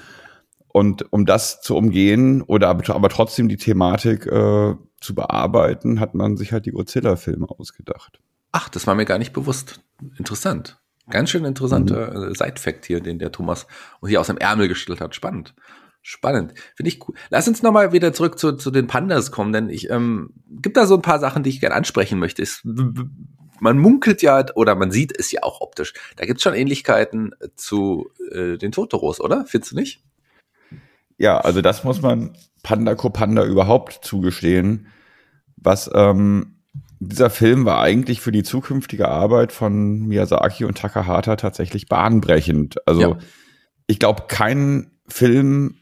Und 0.75 1.13
um 1.13 1.25
das 1.25 1.62
zu 1.62 1.77
umgehen 1.77 2.41
oder 2.41 2.67
aber, 2.67 3.08
trotzdem 3.08 3.48
die 3.48 3.55
Thematik 3.55 4.25
äh, 4.25 4.75
zu 5.00 5.15
bearbeiten, 5.15 6.01
hat 6.01 6.15
man 6.15 6.36
sich 6.36 6.51
halt 6.51 6.65
die 6.65 6.72
Godzilla-Filme 6.72 7.50
ausgedacht. 7.50 8.20
Ach, 8.51 8.67
das 8.67 8.86
war 8.86 8.94
mir 8.94 9.05
gar 9.05 9.17
nicht 9.17 9.32
bewusst. 9.32 9.79
Interessant. 10.17 10.82
Ganz 11.10 11.29
schön 11.29 11.46
interessanter 11.46 12.12
mhm. 12.12 12.32
Äh, 12.34 12.36
Side-Fact 12.36 12.84
hier, 12.88 13.00
den 13.00 13.20
der 13.20 13.32
Thomas 13.32 13.67
hier 14.05 14.20
aus 14.20 14.27
dem 14.27 14.38
Ärmel 14.38 14.67
gestellt 14.67 15.00
hat. 15.00 15.15
Spannend. 15.15 15.55
Spannend. 16.01 16.53
Finde 16.75 16.89
ich 16.89 17.08
cool. 17.08 17.15
Lass 17.29 17.48
uns 17.48 17.63
nochmal 17.63 17.94
wieder 17.94 18.12
zurück 18.12 18.38
zu, 18.38 18.51
zu 18.51 18.70
den 18.70 18.88
Pandas 18.88 19.32
kommen, 19.32 19.53
denn 19.53 19.70
ich 19.70 19.89
ähm, 19.89 20.34
gibt 20.50 20.75
da 20.75 20.88
so 20.88 20.96
ein 20.96 21.01
paar 21.01 21.20
Sachen, 21.20 21.44
die 21.44 21.51
ich 21.51 21.62
gerne 21.62 21.75
ansprechen 21.75 22.20
möchte. 22.20 22.41
Es, 22.41 22.63
man 23.62 23.77
munkelt 23.77 24.22
ja 24.22 24.44
oder 24.55 24.75
man 24.75 24.91
sieht 24.91 25.17
es 25.17 25.32
ja 25.32 25.41
auch 25.44 25.62
optisch. 25.62 25.94
Da 26.17 26.25
gibt 26.25 26.39
es 26.39 26.44
schon 26.44 26.53
Ähnlichkeiten 26.53 27.34
zu 27.55 28.10
äh, 28.29 28.58
den 28.58 28.74
Totoros, 28.74 29.22
oder? 29.22 29.46
Findest 29.46 29.72
du 29.72 29.77
nicht? 29.77 30.03
Ja, 31.17 31.38
also 31.38 31.62
das 31.62 31.84
muss 31.84 32.01
man 32.01 32.36
Panda 32.63 32.95
Kopanda 32.95 33.45
überhaupt 33.45 34.00
zugestehen. 34.03 34.88
Was 35.57 35.89
ähm, 35.93 36.55
dieser 37.00 37.29
Film 37.29 37.65
war 37.65 37.79
eigentlich 37.81 38.22
für 38.22 38.31
die 38.31 38.43
zukünftige 38.43 39.07
Arbeit 39.07 39.51
von 39.51 40.07
Miyazaki 40.07 40.65
und 40.65 40.77
Takahata 40.77 41.36
tatsächlich 41.36 41.88
bahnbrechend. 41.88 42.86
Also 42.88 43.01
ja. 43.01 43.17
ich 43.88 44.00
glaube, 44.00 44.24
kein 44.27 44.91
Film 45.07 45.75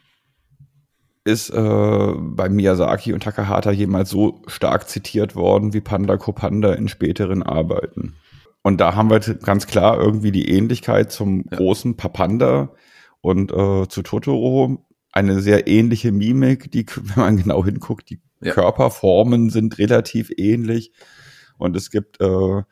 ist 1.25 1.49
äh, 1.51 2.13
bei 2.17 2.49
Miyazaki 2.49 3.13
und 3.13 3.23
Takahata 3.23 3.71
jemals 3.71 4.09
so 4.09 4.41
stark 4.47 4.89
zitiert 4.89 5.35
worden 5.35 5.73
wie 5.73 5.81
Panda 5.81 6.17
Kopanda 6.17 6.73
in 6.73 6.89
späteren 6.89 7.43
Arbeiten. 7.43 8.15
Und 8.61 8.79
da 8.81 8.95
haben 8.95 9.09
wir 9.09 9.19
ganz 9.19 9.67
klar 9.67 9.97
irgendwie 9.99 10.31
die 10.31 10.49
Ähnlichkeit 10.49 11.11
zum 11.11 11.45
ja. 11.49 11.57
großen 11.57 11.95
Papanda 11.95 12.71
und 13.21 13.51
äh, 13.51 13.87
zu 13.87 14.01
Totoro 14.01 14.85
eine 15.13 15.39
sehr 15.39 15.67
ähnliche 15.67 16.12
Mimik, 16.12 16.72
die, 16.72 16.86
wenn 16.96 17.24
man 17.24 17.38
genau 17.38 17.63
hinguckt, 17.63 18.10
die 18.10 18.20
ja. 18.41 18.53
Körperformen 18.53 19.50
sind 19.50 19.77
relativ 19.77 20.32
ähnlich. 20.36 20.91
Und 21.58 21.77
es 21.77 21.91
gibt 21.91 22.20
äh, 22.20 22.63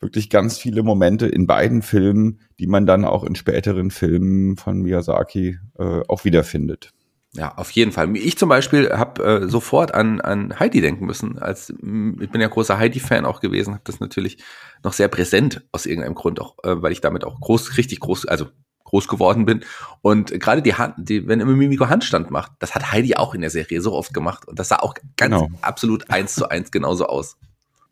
wirklich 0.00 0.30
ganz 0.30 0.58
viele 0.58 0.82
Momente 0.82 1.26
in 1.26 1.46
beiden 1.46 1.82
Filmen, 1.82 2.40
die 2.58 2.66
man 2.66 2.86
dann 2.86 3.04
auch 3.04 3.22
in 3.22 3.34
späteren 3.34 3.90
Filmen 3.90 4.56
von 4.56 4.80
Miyazaki 4.80 5.58
äh, 5.78 6.00
auch 6.08 6.24
wiederfindet. 6.24 6.92
Ja, 7.32 7.54
auf 7.54 7.70
jeden 7.70 7.92
Fall. 7.92 8.16
Ich 8.16 8.36
zum 8.38 8.48
Beispiel 8.48 8.90
habe 8.90 9.22
äh, 9.22 9.48
sofort 9.48 9.94
an, 9.94 10.20
an 10.20 10.58
Heidi 10.58 10.80
denken 10.80 11.06
müssen. 11.06 11.38
Als 11.38 11.70
ich 11.70 11.76
bin 11.76 12.40
ja 12.40 12.48
großer 12.48 12.76
Heidi-Fan 12.76 13.24
auch 13.24 13.40
gewesen, 13.40 13.74
habe 13.74 13.84
das 13.84 14.00
natürlich 14.00 14.38
noch 14.82 14.94
sehr 14.94 15.06
präsent 15.06 15.62
aus 15.70 15.86
irgendeinem 15.86 16.16
Grund 16.16 16.40
auch, 16.40 16.56
äh, 16.64 16.82
weil 16.82 16.90
ich 16.90 17.00
damit 17.00 17.24
auch 17.24 17.38
groß, 17.40 17.76
richtig 17.76 18.00
groß, 18.00 18.26
also 18.26 18.46
groß 18.90 19.08
geworden 19.08 19.46
bin. 19.46 19.64
Und 20.02 20.38
gerade 20.40 20.62
die 20.62 20.74
Hand, 20.74 20.94
die, 20.98 21.26
wenn 21.26 21.40
immer 21.40 21.52
Mimiko 21.52 21.88
Handstand 21.88 22.30
macht, 22.30 22.52
das 22.58 22.74
hat 22.74 22.92
Heidi 22.92 23.14
auch 23.14 23.34
in 23.34 23.40
der 23.40 23.50
Serie 23.50 23.80
so 23.80 23.92
oft 23.92 24.12
gemacht. 24.12 24.46
Und 24.46 24.58
das 24.58 24.68
sah 24.68 24.76
auch 24.76 24.94
ganz 25.16 25.34
genau. 25.34 25.48
absolut 25.62 26.10
eins 26.10 26.34
zu 26.34 26.48
eins 26.48 26.70
genauso 26.70 27.06
aus. 27.06 27.36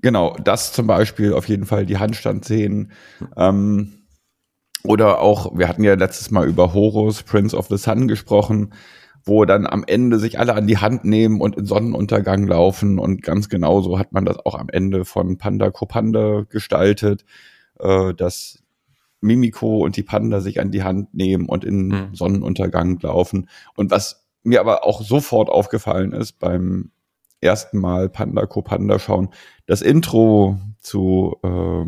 Genau, 0.01 0.37
das 0.43 0.73
zum 0.73 0.87
Beispiel 0.87 1.33
auf 1.33 1.49
jeden 1.49 1.67
Fall 1.67 1.87
die 1.87 1.99
Handstandszenen. 1.99 2.93
Ähm, 3.37 3.95
oder 4.85 5.21
auch, 5.21 5.59
wir 5.59 5.69
hatten 5.69 5.83
ja 5.83 5.95
letztes 5.95 6.31
Mal 6.31 6.47
über 6.47 6.73
Horus, 6.73 7.23
Prince 7.23 7.57
of 7.57 7.67
the 7.69 7.77
Sun 7.77 8.07
gesprochen, 8.07 8.75
wo 9.25 9.45
dann 9.45 9.67
am 9.67 9.85
Ende 9.87 10.19
sich 10.19 10.39
alle 10.39 10.55
an 10.55 10.67
die 10.67 10.79
Hand 10.79 11.05
nehmen 11.05 11.41
und 11.41 11.57
in 11.57 11.67
Sonnenuntergang 11.67 12.47
laufen. 12.47 12.99
Und 12.99 13.23
ganz 13.23 13.49
genauso 13.49 13.99
hat 13.99 14.13
man 14.13 14.25
das 14.25 14.39
auch 14.39 14.55
am 14.55 14.69
Ende 14.69 15.05
von 15.05 15.37
Panda 15.37 15.71
Kopanda 15.71 16.45
gestaltet, 16.49 17.25
äh, 17.81 18.15
dass 18.15 18.63
Mimiko 19.21 19.79
und 19.85 19.97
die 19.97 20.03
Panda 20.03 20.41
sich 20.41 20.61
an 20.61 20.71
die 20.71 20.83
Hand 20.83 21.15
nehmen 21.15 21.47
und 21.47 21.65
in 21.65 21.89
mhm. 21.89 22.15
Sonnenuntergang 22.15 22.99
laufen. 23.01 23.49
Und 23.77 23.91
was 23.91 24.27
mir 24.43 24.61
aber 24.61 24.85
auch 24.85 25.03
sofort 25.03 25.49
aufgefallen 25.49 26.13
ist 26.13 26.39
beim 26.39 26.91
ersten 27.41 27.79
Mal 27.79 28.09
Panda 28.09 28.47
Co 28.47 28.63
Panda 28.63 28.99
schauen, 28.99 29.31
das 29.67 29.83
Intro 29.83 30.59
zu 30.81 31.37
äh, 31.43 31.85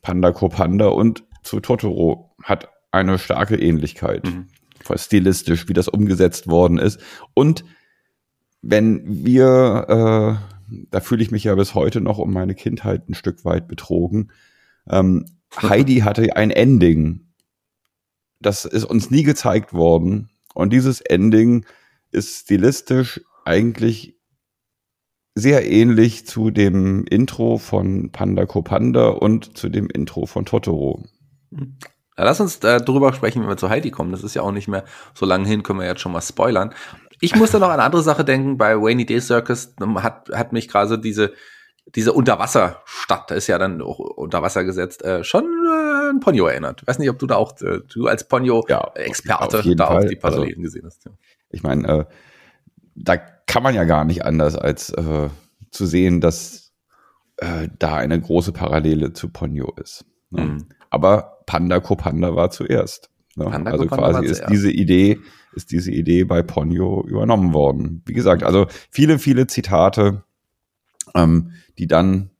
Panda 0.00 0.32
Co 0.32 0.48
Panda 0.48 0.88
und 0.88 1.24
zu 1.42 1.60
Totoro 1.60 2.34
hat 2.42 2.68
eine 2.90 3.18
starke 3.18 3.56
Ähnlichkeit. 3.56 4.24
Mhm. 4.24 4.48
Stilistisch, 4.96 5.68
wie 5.68 5.74
das 5.74 5.88
umgesetzt 5.88 6.48
worden 6.48 6.78
ist. 6.78 7.00
Und 7.34 7.64
wenn 8.62 9.24
wir, 9.24 9.86
äh, 9.88 10.84
da 10.90 11.00
fühle 11.00 11.22
ich 11.22 11.30
mich 11.30 11.44
ja 11.44 11.54
bis 11.54 11.74
heute 11.74 12.00
noch 12.00 12.18
um 12.18 12.32
meine 12.32 12.54
Kindheit 12.54 13.08
ein 13.08 13.14
Stück 13.14 13.44
weit 13.44 13.68
betrogen, 13.68 14.30
Ähm, 14.90 15.24
Heidi 15.60 15.98
hatte 16.00 16.36
ein 16.36 16.50
Ending. 16.50 17.32
Das 18.40 18.64
ist 18.64 18.84
uns 18.84 19.10
nie 19.10 19.22
gezeigt 19.22 19.72
worden. 19.72 20.30
Und 20.54 20.72
dieses 20.72 21.00
Ending 21.00 21.64
ist 22.10 22.40
stilistisch 22.40 23.20
eigentlich 23.44 24.16
sehr 25.34 25.70
ähnlich 25.70 26.26
zu 26.26 26.50
dem 26.50 27.04
Intro 27.06 27.58
von 27.58 28.10
Panda 28.12 28.44
Kopanda 28.44 29.08
und 29.08 29.56
zu 29.56 29.68
dem 29.68 29.88
Intro 29.88 30.26
von 30.26 30.44
Totoro. 30.44 31.04
Lass 32.16 32.40
uns 32.40 32.60
drüber 32.60 33.14
sprechen, 33.14 33.40
wenn 33.40 33.48
wir 33.48 33.56
zu 33.56 33.70
Heidi 33.70 33.90
kommen. 33.90 34.12
Das 34.12 34.22
ist 34.22 34.34
ja 34.34 34.42
auch 34.42 34.52
nicht 34.52 34.68
mehr 34.68 34.84
so 35.14 35.24
lange 35.24 35.48
hin, 35.48 35.62
können 35.62 35.78
wir 35.78 35.86
jetzt 35.86 36.02
schon 36.02 36.12
mal 36.12 36.20
spoilern. 36.20 36.74
Ich 37.20 37.34
musste 37.36 37.58
noch 37.58 37.70
an 37.70 37.80
andere 37.80 38.02
Sache 38.02 38.24
denken. 38.24 38.58
Bei 38.58 38.74
Rainy 38.74 39.06
Day 39.06 39.20
Circus 39.20 39.74
hat, 39.96 40.28
hat 40.34 40.52
mich 40.52 40.68
gerade 40.68 40.98
diese, 40.98 41.32
diese 41.94 42.12
Unterwasserstadt, 42.12 43.30
ist 43.32 43.46
ja 43.46 43.58
dann 43.58 43.82
auch 43.82 43.98
unter 43.98 44.42
Wasser 44.42 44.64
gesetzt, 44.64 45.04
äh, 45.04 45.24
schon 45.24 45.44
äh, 45.44 46.10
an 46.10 46.20
Ponyo 46.20 46.46
erinnert. 46.46 46.86
weiß 46.86 46.98
nicht, 46.98 47.10
ob 47.10 47.18
du 47.18 47.26
da 47.26 47.36
auch, 47.36 47.60
äh, 47.60 47.80
du 47.92 48.06
als 48.06 48.26
Ponyo-Experte 48.26 49.62
ja, 49.64 49.74
da 49.74 49.86
Fall. 49.86 50.04
auch 50.04 50.08
die 50.08 50.16
Parallelen 50.16 50.48
also, 50.50 50.62
gesehen 50.62 50.86
hast. 50.86 51.04
Ja. 51.04 51.10
Ich 51.50 51.62
meine, 51.62 51.88
äh, 51.88 52.04
da 52.94 53.16
kann 53.16 53.62
man 53.62 53.74
ja 53.74 53.84
gar 53.84 54.04
nicht 54.04 54.24
anders, 54.24 54.56
als 54.56 54.90
äh, 54.90 55.28
zu 55.70 55.86
sehen, 55.86 56.20
dass 56.20 56.72
äh, 57.36 57.68
da 57.78 57.96
eine 57.96 58.20
große 58.20 58.52
Parallele 58.52 59.12
zu 59.12 59.28
Ponyo 59.28 59.72
ist. 59.80 60.04
Ne? 60.30 60.42
Mhm. 60.42 60.66
Aber 60.90 61.42
Panda 61.46 61.80
Kopanda 61.80 62.34
war 62.36 62.50
zuerst. 62.50 63.10
Ne? 63.36 63.46
Panda 63.46 63.70
also 63.70 63.86
quasi 63.86 64.26
ist 64.26 64.44
diese 64.48 64.70
Idee, 64.70 65.18
ist 65.54 65.70
diese 65.70 65.90
Idee 65.90 66.24
bei 66.24 66.42
Ponyo 66.42 67.04
übernommen 67.06 67.52
worden. 67.52 68.02
Wie 68.06 68.12
gesagt, 68.12 68.42
also 68.42 68.66
viele, 68.90 69.18
viele 69.18 69.46
Zitate, 69.46 70.24
ähm, 71.14 71.52
die 71.78 71.86
dann 71.86 72.30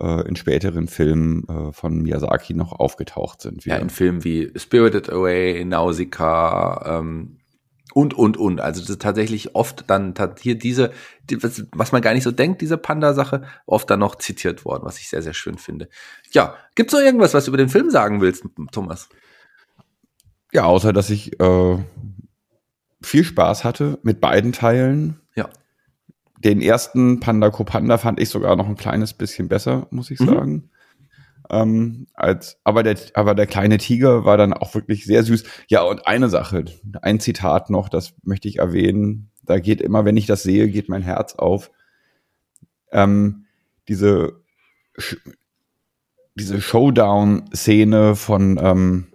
äh, 0.00 0.26
in 0.28 0.36
späteren 0.36 0.88
Filmen 0.88 1.46
äh, 1.48 1.72
von 1.72 2.02
Miyazaki 2.02 2.54
noch 2.54 2.72
aufgetaucht 2.72 3.40
sind. 3.42 3.64
Wieder. 3.64 3.76
Ja, 3.76 3.82
in 3.82 3.90
Filmen 3.90 4.24
wie 4.24 4.52
Spirited 4.56 5.10
Away, 5.10 5.64
Nausicaa, 5.64 6.98
ähm, 6.98 7.40
und, 7.92 8.14
und, 8.14 8.36
und. 8.36 8.60
Also 8.60 8.80
das 8.80 8.90
ist 8.90 9.02
tatsächlich 9.02 9.54
oft 9.54 9.84
dann 9.88 10.14
hier 10.40 10.56
diese, 10.56 10.92
die, 11.24 11.42
was, 11.42 11.64
was, 11.72 11.92
man 11.92 12.02
gar 12.02 12.14
nicht 12.14 12.22
so 12.22 12.30
denkt, 12.30 12.60
diese 12.60 12.78
Panda-Sache, 12.78 13.42
oft 13.66 13.90
dann 13.90 14.00
noch 14.00 14.16
zitiert 14.16 14.64
worden, 14.64 14.84
was 14.84 14.98
ich 14.98 15.08
sehr, 15.08 15.22
sehr 15.22 15.34
schön 15.34 15.58
finde. 15.58 15.88
Ja, 16.32 16.56
gibt's 16.74 16.92
noch 16.92 17.00
irgendwas, 17.00 17.34
was 17.34 17.44
du 17.44 17.50
über 17.50 17.58
den 17.58 17.68
Film 17.68 17.90
sagen 17.90 18.20
willst, 18.20 18.44
Thomas? 18.72 19.08
Ja, 20.52 20.64
außer 20.64 20.92
dass 20.92 21.10
ich 21.10 21.40
äh, 21.40 21.78
viel 23.02 23.24
Spaß 23.24 23.64
hatte 23.64 23.98
mit 24.02 24.20
beiden 24.20 24.52
Teilen. 24.52 25.20
Den 26.42 26.62
ersten 26.62 27.20
Panda 27.20 27.50
Kopanda 27.50 27.98
fand 27.98 28.18
ich 28.18 28.30
sogar 28.30 28.56
noch 28.56 28.66
ein 28.66 28.76
kleines 28.76 29.12
bisschen 29.12 29.48
besser, 29.48 29.86
muss 29.90 30.10
ich 30.10 30.20
mhm. 30.20 30.26
sagen. 30.26 30.70
Ähm, 31.50 32.06
als, 32.14 32.58
aber, 32.64 32.82
der, 32.82 32.96
aber 33.14 33.34
der 33.34 33.46
kleine 33.46 33.76
Tiger 33.76 34.24
war 34.24 34.36
dann 34.36 34.52
auch 34.54 34.74
wirklich 34.74 35.04
sehr 35.04 35.22
süß. 35.22 35.44
Ja, 35.68 35.82
und 35.82 36.06
eine 36.06 36.28
Sache, 36.28 36.64
ein 37.02 37.20
Zitat 37.20 37.68
noch, 37.68 37.88
das 37.88 38.14
möchte 38.22 38.48
ich 38.48 38.58
erwähnen. 38.58 39.30
Da 39.42 39.58
geht 39.58 39.80
immer, 39.80 40.04
wenn 40.04 40.16
ich 40.16 40.26
das 40.26 40.42
sehe, 40.42 40.68
geht 40.68 40.88
mein 40.88 41.02
Herz 41.02 41.34
auf. 41.34 41.70
Ähm, 42.92 43.44
diese, 43.88 44.40
diese 46.36 46.60
Showdown-Szene 46.60 48.16
von 48.16 48.58
ähm, 48.62 49.06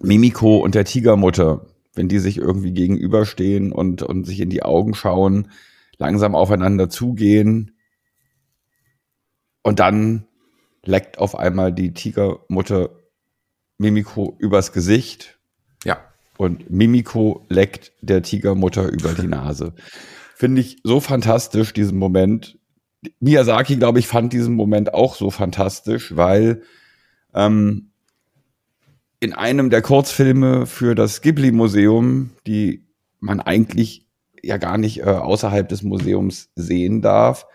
Mimiko 0.00 0.58
und 0.58 0.74
der 0.74 0.84
Tigermutter, 0.84 1.66
wenn 1.94 2.08
die 2.08 2.20
sich 2.20 2.38
irgendwie 2.38 2.72
gegenüberstehen 2.72 3.72
und, 3.72 4.02
und 4.02 4.24
sich 4.24 4.40
in 4.40 4.50
die 4.50 4.62
Augen 4.62 4.94
schauen, 4.94 5.48
langsam 5.98 6.34
aufeinander 6.34 6.88
zugehen 6.88 7.76
und 9.62 9.80
dann 9.80 10.26
leckt 10.84 11.18
auf 11.18 11.36
einmal 11.36 11.72
die 11.72 11.92
Tigermutter 11.92 12.90
Mimiko 13.78 14.36
übers 14.38 14.72
Gesicht. 14.72 15.38
Ja. 15.84 15.98
Und 16.38 16.70
Mimiko 16.70 17.44
leckt 17.48 17.92
der 18.00 18.22
Tigermutter 18.22 18.88
über 18.88 19.12
die 19.12 19.26
Nase. 19.26 19.74
Finde 20.36 20.60
ich 20.60 20.78
so 20.84 21.00
fantastisch, 21.00 21.72
diesen 21.72 21.98
Moment. 21.98 22.58
Miyazaki, 23.20 23.76
glaube 23.76 23.98
ich, 23.98 24.06
fand 24.06 24.32
diesen 24.32 24.54
Moment 24.54 24.94
auch 24.94 25.14
so 25.14 25.30
fantastisch, 25.30 26.14
weil 26.14 26.62
ähm, 27.34 27.90
in 29.20 29.32
einem 29.32 29.70
der 29.70 29.82
Kurzfilme 29.82 30.66
für 30.66 30.94
das 30.94 31.22
Ghibli-Museum, 31.22 32.30
die 32.46 32.86
man 33.18 33.40
eigentlich 33.40 34.05
ja 34.46 34.56
gar 34.56 34.78
nicht 34.78 35.00
äh, 35.00 35.04
außerhalb 35.04 35.68
des 35.68 35.82
Museums 35.82 36.50
sehen 36.54 37.02
darf, 37.02 37.46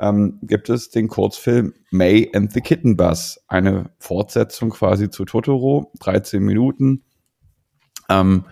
ähm, 0.00 0.38
gibt 0.42 0.68
es 0.68 0.90
den 0.90 1.08
Kurzfilm 1.08 1.74
May 1.90 2.30
and 2.34 2.52
the 2.52 2.60
Kitten 2.60 2.96
Bus, 2.96 3.40
eine 3.48 3.90
Fortsetzung 3.98 4.70
quasi 4.70 5.10
zu 5.10 5.24
Totoro, 5.24 5.92
13 6.00 6.42
Minuten, 6.42 7.04
ähm, 8.08 8.44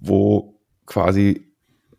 wo 0.00 0.60
quasi 0.86 1.46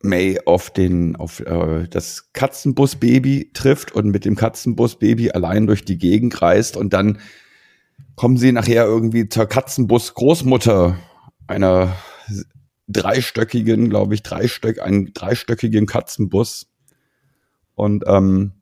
May 0.03 0.39
auf 0.45 0.71
den 0.71 1.15
auf 1.15 1.39
äh, 1.41 1.87
das 1.87 2.33
Katzenbus-Baby 2.33 3.51
trifft 3.53 3.91
und 3.93 4.07
mit 4.07 4.25
dem 4.25 4.35
Katzenbus-Baby 4.35 5.31
allein 5.31 5.67
durch 5.67 5.85
die 5.85 5.97
Gegend 5.97 6.41
reist 6.41 6.75
und 6.75 6.93
dann 6.93 7.19
kommen 8.15 8.37
sie 8.37 8.51
nachher 8.51 8.85
irgendwie 8.85 9.29
zur 9.29 9.45
Katzenbus-Großmutter 9.45 10.97
einer 11.47 11.95
dreistöckigen, 12.91 13.89
glaube 13.89 14.13
ich, 14.13 14.23
dreistöck, 14.23 14.81
einen 14.81 15.13
dreistöckigen 15.13 15.85
Katzenbus 15.85 16.71
und, 17.75 18.03
ähm, 18.07 18.53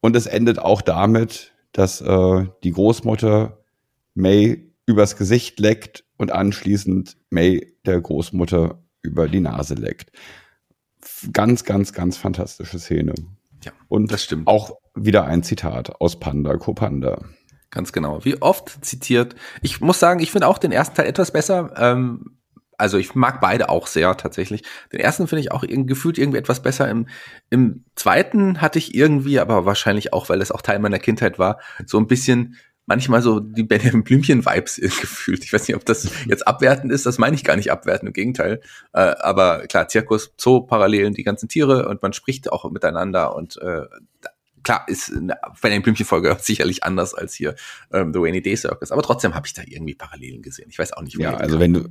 und 0.00 0.16
es 0.16 0.26
endet 0.26 0.58
auch 0.58 0.82
damit, 0.82 1.52
dass 1.72 2.00
äh, 2.00 2.46
die 2.64 2.72
Großmutter 2.72 3.58
May 4.14 4.72
übers 4.86 5.16
Gesicht 5.16 5.60
leckt 5.60 6.04
und 6.16 6.32
anschließend 6.32 7.16
May 7.30 7.76
der 7.86 8.00
Großmutter 8.00 8.82
über 9.02 9.28
die 9.28 9.40
Nase 9.40 9.74
leckt. 9.74 10.10
Ganz, 11.32 11.64
ganz, 11.64 11.92
ganz 11.92 12.16
fantastische 12.16 12.78
Szene. 12.78 13.14
Ja, 13.64 13.72
und 13.88 14.10
das 14.10 14.24
stimmt. 14.24 14.46
Auch 14.46 14.78
wieder 14.94 15.24
ein 15.24 15.42
Zitat 15.42 16.00
aus 16.00 16.18
Panda 16.18 16.56
Kopanda. 16.56 17.22
Ganz 17.70 17.92
genau. 17.92 18.24
Wie 18.24 18.42
oft 18.42 18.84
zitiert. 18.84 19.36
Ich 19.62 19.80
muss 19.80 20.00
sagen, 20.00 20.20
ich 20.20 20.32
finde 20.32 20.48
auch 20.48 20.58
den 20.58 20.72
ersten 20.72 20.96
Teil 20.96 21.06
etwas 21.06 21.30
besser. 21.30 21.72
Ähm, 21.76 22.39
also 22.80 22.98
ich 22.98 23.14
mag 23.14 23.40
beide 23.40 23.68
auch 23.68 23.86
sehr 23.86 24.16
tatsächlich. 24.16 24.62
Den 24.92 25.00
ersten 25.00 25.28
finde 25.28 25.40
ich 25.40 25.52
auch 25.52 25.64
gefühlt 25.66 26.18
irgendwie 26.18 26.38
etwas 26.38 26.62
besser. 26.62 26.88
Im, 26.88 27.06
Im 27.50 27.84
zweiten 27.94 28.60
hatte 28.60 28.78
ich 28.78 28.94
irgendwie, 28.94 29.38
aber 29.38 29.66
wahrscheinlich 29.66 30.12
auch, 30.12 30.28
weil 30.28 30.40
es 30.40 30.50
auch 30.50 30.62
Teil 30.62 30.78
meiner 30.78 30.98
Kindheit 30.98 31.38
war, 31.38 31.60
so 31.86 31.98
ein 31.98 32.06
bisschen 32.06 32.56
manchmal 32.86 33.22
so 33.22 33.38
die 33.38 33.62
Benjamin 33.62 34.02
Blümchen-Vibes 34.02 34.76
gefühlt. 35.00 35.44
Ich 35.44 35.52
weiß 35.52 35.68
nicht, 35.68 35.76
ob 35.76 35.84
das 35.84 36.10
jetzt 36.26 36.46
abwertend 36.48 36.92
ist, 36.92 37.06
das 37.06 37.18
meine 37.18 37.36
ich 37.36 37.44
gar 37.44 37.56
nicht 37.56 37.70
abwertend, 37.70 38.08
im 38.08 38.12
Gegenteil. 38.12 38.60
Äh, 38.92 39.14
aber 39.20 39.66
klar, 39.68 39.86
Zirkus, 39.86 40.32
Zoo, 40.36 40.62
Parallelen, 40.62 41.14
die 41.14 41.22
ganzen 41.22 41.48
Tiere 41.48 41.88
und 41.88 42.02
man 42.02 42.12
spricht 42.12 42.50
auch 42.50 42.68
miteinander 42.70 43.36
und 43.36 43.58
äh, 43.62 43.82
klar, 44.62 44.84
ist 44.88 45.12
bei 45.62 45.70
der 45.70 45.80
Blümchen-Folge 45.80 46.36
sicherlich 46.40 46.82
anders 46.82 47.14
als 47.14 47.34
hier 47.34 47.54
ähm, 47.92 48.12
The 48.12 48.18
Rainy 48.18 48.42
Day 48.42 48.56
Circus, 48.56 48.90
aber 48.90 49.02
trotzdem 49.02 49.34
habe 49.34 49.46
ich 49.46 49.54
da 49.54 49.62
irgendwie 49.64 49.94
Parallelen 49.94 50.42
gesehen. 50.42 50.68
Ich 50.70 50.78
weiß 50.78 50.92
auch 50.92 51.02
nicht, 51.02 51.16
wie 51.16 51.22
Ja, 51.22 51.36
also 51.36 51.60
wenn 51.60 51.74
du, 51.74 51.88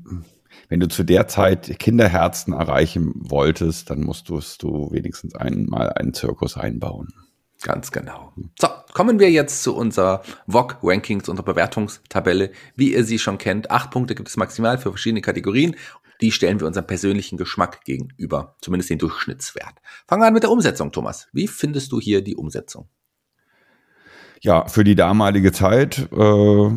wenn 0.67 0.80
du 0.80 0.88
zu 0.88 1.04
der 1.04 1.28
Zeit 1.28 1.80
Kinderherzen 1.80 2.54
erreichen 2.54 3.13
wolltest, 3.15 3.89
dann 3.89 4.02
musstest 4.02 4.62
du 4.63 4.91
wenigstens 4.91 5.36
einmal 5.36 5.93
einen 5.93 6.13
Zirkus 6.13 6.58
einbauen. 6.58 7.13
Ganz 7.62 7.91
genau. 7.91 8.32
So, 8.58 8.69
kommen 8.93 9.19
wir 9.19 9.30
jetzt 9.30 9.63
zu 9.63 9.76
unserer 9.76 10.24
VOG 10.48 10.78
Rankings, 10.82 11.28
unserer 11.28 11.45
Bewertungstabelle. 11.45 12.52
Wie 12.76 12.93
ihr 12.93 13.04
sie 13.04 13.19
schon 13.19 13.38
kennt, 13.38 13.69
acht 13.69 13.91
Punkte 13.91 14.15
gibt 14.15 14.30
es 14.30 14.38
maximal 14.38 14.78
für 14.78 14.91
verschiedene 14.91 15.22
Kategorien. 15.22 15.76
Die 16.22 16.32
stellen 16.32 16.60
wir 16.60 16.67
unserem 16.67 16.88
persönlichen 16.88 17.38
Geschmack 17.38 17.84
gegenüber, 17.84 18.56
zumindest 18.62 18.89
den 18.89 19.00
Durchschnittswert. 19.00 19.76
Fangen 20.08 20.22
wir 20.22 20.28
an 20.28 20.34
mit 20.34 20.43
der 20.43 20.52
Umsetzung, 20.52 20.91
Thomas. 20.91 21.28
Wie 21.34 21.48
findest 21.48 21.91
du 21.91 22.00
hier 22.00 22.22
die 22.22 22.36
Umsetzung? 22.36 22.89
Ja, 24.41 24.67
für 24.67 24.86
die 24.86 24.95
damalige 24.95 25.52
Zeit 25.52 26.10
äh, 26.12 26.69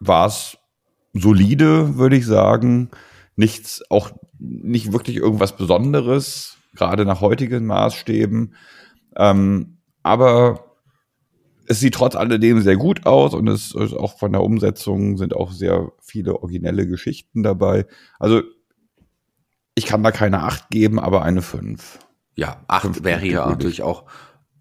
war 0.00 0.26
es 0.26 0.56
solide, 1.14 1.96
würde 1.96 2.16
ich 2.16 2.26
sagen. 2.26 2.90
Nichts, 3.36 3.82
auch 3.90 4.10
nicht 4.38 4.92
wirklich 4.92 5.16
irgendwas 5.16 5.56
Besonderes, 5.56 6.58
gerade 6.74 7.04
nach 7.04 7.20
heutigen 7.20 7.66
Maßstäben. 7.66 8.54
Ähm, 9.16 9.78
aber 10.02 10.76
es 11.66 11.80
sieht 11.80 11.94
trotz 11.94 12.14
alledem 12.14 12.60
sehr 12.60 12.76
gut 12.76 13.06
aus 13.06 13.34
und 13.34 13.48
es 13.48 13.74
ist 13.74 13.94
auch 13.94 14.18
von 14.18 14.32
der 14.32 14.42
Umsetzung 14.42 15.16
sind 15.16 15.34
auch 15.34 15.50
sehr 15.50 15.92
viele 16.00 16.36
originelle 16.42 16.86
Geschichten 16.86 17.42
dabei. 17.42 17.86
Also 18.18 18.42
ich 19.74 19.86
kann 19.86 20.02
da 20.02 20.10
keine 20.10 20.42
acht 20.42 20.68
geben, 20.70 20.98
aber 20.98 21.22
eine 21.22 21.42
fünf. 21.42 21.98
Ja, 22.36 22.62
acht 22.68 23.04
wäre 23.04 23.26
ja 23.26 23.48
natürlich 23.48 23.82
auch 23.82 24.04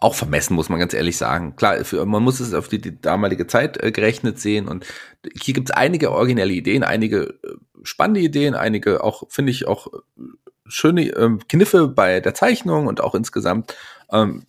auch 0.03 0.15
vermessen, 0.15 0.55
muss 0.55 0.69
man 0.69 0.79
ganz 0.79 0.93
ehrlich 0.93 1.17
sagen. 1.17 1.55
Klar, 1.55 1.83
für, 1.85 2.05
man 2.05 2.23
muss 2.23 2.39
es 2.39 2.53
auf 2.53 2.67
die, 2.67 2.79
die 2.79 2.99
damalige 2.99 3.47
Zeit 3.47 3.81
äh, 3.81 3.91
gerechnet 3.91 4.39
sehen 4.39 4.67
und 4.67 4.85
hier 5.33 5.53
gibt 5.53 5.69
es 5.69 5.75
einige 5.75 6.11
originelle 6.11 6.53
Ideen, 6.53 6.83
einige 6.83 7.39
äh, 7.43 7.55
spannende 7.83 8.19
Ideen, 8.19 8.53
einige 8.55 9.03
auch, 9.03 9.23
finde 9.29 9.51
ich, 9.51 9.67
auch 9.67 9.87
äh, 9.87 10.21
schöne 10.65 11.09
ähm, 11.09 11.39
Kniffe 11.47 11.87
bei 11.87 12.19
der 12.19 12.33
Zeichnung 12.33 12.87
und 12.87 13.01
auch 13.01 13.15
insgesamt 13.15 13.75
ähm, 14.11 14.43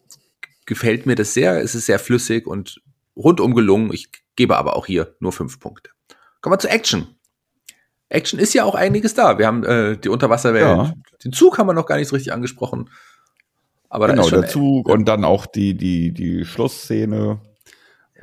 gefällt 0.66 1.06
mir 1.06 1.14
das 1.14 1.34
sehr. 1.34 1.60
Es 1.60 1.74
ist 1.74 1.86
sehr 1.86 1.98
flüssig 1.98 2.46
und 2.46 2.80
rundum 3.16 3.54
gelungen. 3.54 3.92
Ich 3.92 4.08
gebe 4.36 4.56
aber 4.56 4.76
auch 4.76 4.86
hier 4.86 5.14
nur 5.20 5.32
fünf 5.32 5.60
Punkte. 5.60 5.90
Kommen 6.40 6.54
wir 6.54 6.58
zu 6.58 6.68
Action. 6.68 7.06
Action 8.08 8.38
ist 8.38 8.54
ja 8.54 8.64
auch 8.64 8.74
einiges 8.74 9.14
da. 9.14 9.38
Wir 9.38 9.46
haben 9.46 9.64
äh, 9.64 9.96
die 9.96 10.08
Unterwasserwelt. 10.08 10.64
Ja. 10.64 10.92
Den 11.24 11.32
Zug 11.32 11.58
haben 11.58 11.66
wir 11.66 11.74
noch 11.74 11.86
gar 11.86 11.96
nicht 11.96 12.08
so 12.08 12.16
richtig 12.16 12.32
angesprochen. 12.32 12.90
Aber 13.94 14.08
genau, 14.08 14.28
der 14.28 14.48
Zug 14.48 14.88
und 14.88 15.06
dann 15.06 15.24
auch 15.24 15.46
die, 15.46 15.76
die, 15.76 16.12
die 16.12 16.44
Schlussszene 16.44 17.38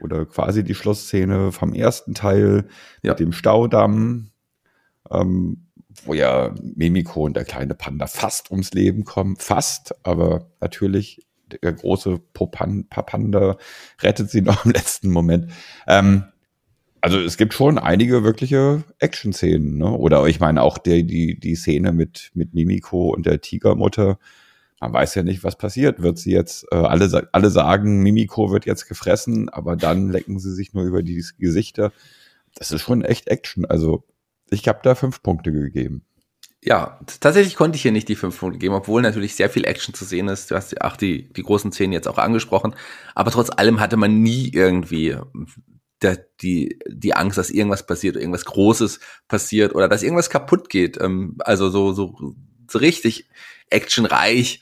oder 0.01 0.25
quasi 0.25 0.65
die 0.65 0.75
Schlussszene 0.75 1.53
vom 1.53 1.73
ersten 1.73 2.13
Teil 2.13 2.67
ja. 3.03 3.13
mit 3.13 3.21
dem 3.21 3.31
Staudamm, 3.31 4.31
ähm, 5.09 5.67
wo 6.03 6.13
ja 6.13 6.53
Mimiko 6.61 7.23
und 7.23 7.37
der 7.37 7.45
kleine 7.45 7.73
Panda 7.73 8.07
fast 8.07 8.51
ums 8.51 8.73
Leben 8.73 9.05
kommen. 9.05 9.37
Fast, 9.37 9.95
aber 10.05 10.51
natürlich 10.59 11.25
der 11.61 11.71
große 11.71 12.19
Papanda 12.33 13.55
rettet 14.01 14.29
sie 14.29 14.41
noch 14.41 14.65
im 14.65 14.71
letzten 14.71 15.09
Moment. 15.09 15.53
Ähm, 15.87 16.25
also 16.99 17.17
es 17.17 17.37
gibt 17.37 17.53
schon 17.53 17.77
einige 17.77 18.25
wirkliche 18.25 18.83
Action-Szenen, 18.99 19.77
ne? 19.77 19.89
Oder 19.89 20.27
ich 20.27 20.41
meine 20.41 20.63
auch 20.63 20.77
die, 20.77 21.07
die, 21.07 21.39
die 21.39 21.55
Szene 21.55 21.93
mit, 21.93 22.31
mit 22.33 22.53
Mimiko 22.53 23.13
und 23.13 23.25
der 23.25 23.39
Tigermutter. 23.39 24.19
Man 24.81 24.93
weiß 24.93 25.13
ja 25.13 25.21
nicht, 25.21 25.43
was 25.43 25.57
passiert. 25.57 26.01
Wird 26.01 26.17
sie 26.17 26.31
jetzt, 26.31 26.65
äh, 26.71 26.75
alle, 26.75 27.29
alle 27.31 27.51
sagen, 27.51 28.01
Mimiko 28.01 28.51
wird 28.51 28.65
jetzt 28.65 28.87
gefressen, 28.87 29.47
aber 29.47 29.75
dann 29.75 30.09
lecken 30.11 30.39
sie 30.39 30.53
sich 30.53 30.73
nur 30.73 30.83
über 30.83 31.03
die 31.03 31.23
Gesichter. 31.37 31.93
Das 32.55 32.71
ist 32.71 32.81
schon 32.81 33.03
echt 33.03 33.27
Action. 33.27 33.65
Also 33.65 34.03
ich 34.49 34.67
habe 34.67 34.79
da 34.83 34.95
fünf 34.95 35.21
Punkte 35.21 35.51
gegeben. 35.51 36.03
Ja, 36.63 36.99
tatsächlich 37.19 37.55
konnte 37.55 37.75
ich 37.75 37.83
hier 37.83 37.91
nicht 37.91 38.09
die 38.09 38.15
fünf 38.15 38.39
Punkte 38.39 38.59
geben, 38.59 38.75
obwohl 38.75 39.01
natürlich 39.01 39.35
sehr 39.35 39.49
viel 39.49 39.65
Action 39.65 39.93
zu 39.93 40.03
sehen 40.03 40.27
ist. 40.27 40.51
Du 40.51 40.55
hast 40.55 40.79
auch 40.81 40.97
die, 40.97 41.31
die 41.31 41.43
großen 41.43 41.71
Szenen 41.71 41.93
jetzt 41.93 42.07
auch 42.07 42.17
angesprochen. 42.17 42.75
Aber 43.15 43.31
trotz 43.31 43.49
allem 43.51 43.79
hatte 43.79 43.97
man 43.97 44.21
nie 44.21 44.51
irgendwie 44.51 45.15
der, 46.01 46.25
die, 46.41 46.79
die 46.87 47.13
Angst, 47.13 47.37
dass 47.37 47.51
irgendwas 47.51 47.85
passiert, 47.85 48.15
irgendwas 48.15 48.45
Großes 48.45 48.99
passiert 49.27 49.75
oder 49.75 49.87
dass 49.87 50.03
irgendwas 50.03 50.31
kaputt 50.31 50.69
geht. 50.69 50.99
Ähm, 50.99 51.35
also 51.39 51.69
so, 51.69 51.93
so, 51.93 52.35
so 52.67 52.79
richtig 52.79 53.29
actionreich 53.69 54.61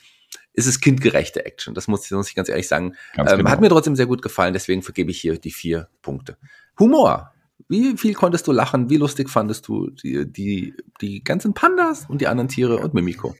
ist 0.52 0.66
es 0.66 0.80
kindgerechte 0.80 1.44
Action. 1.44 1.74
Das 1.74 1.88
muss, 1.88 2.10
muss 2.10 2.28
ich 2.28 2.34
ganz 2.34 2.48
ehrlich 2.48 2.68
sagen. 2.68 2.94
Ganz 3.14 3.30
ähm, 3.32 3.38
genau. 3.38 3.50
Hat 3.50 3.60
mir 3.60 3.68
trotzdem 3.68 3.96
sehr 3.96 4.06
gut 4.06 4.22
gefallen, 4.22 4.52
deswegen 4.52 4.82
vergebe 4.82 5.10
ich 5.10 5.20
hier 5.20 5.38
die 5.38 5.50
vier 5.50 5.88
Punkte. 6.02 6.36
Humor. 6.78 7.32
Wie 7.68 7.96
viel 7.96 8.14
konntest 8.14 8.46
du 8.48 8.52
lachen? 8.52 8.90
Wie 8.90 8.96
lustig 8.96 9.30
fandest 9.30 9.68
du 9.68 9.90
die, 9.90 10.30
die, 10.30 10.74
die 11.00 11.22
ganzen 11.22 11.54
Pandas 11.54 12.06
und 12.08 12.20
die 12.20 12.26
anderen 12.26 12.48
Tiere 12.48 12.78
und 12.78 12.94
Mimiko? 12.94 13.36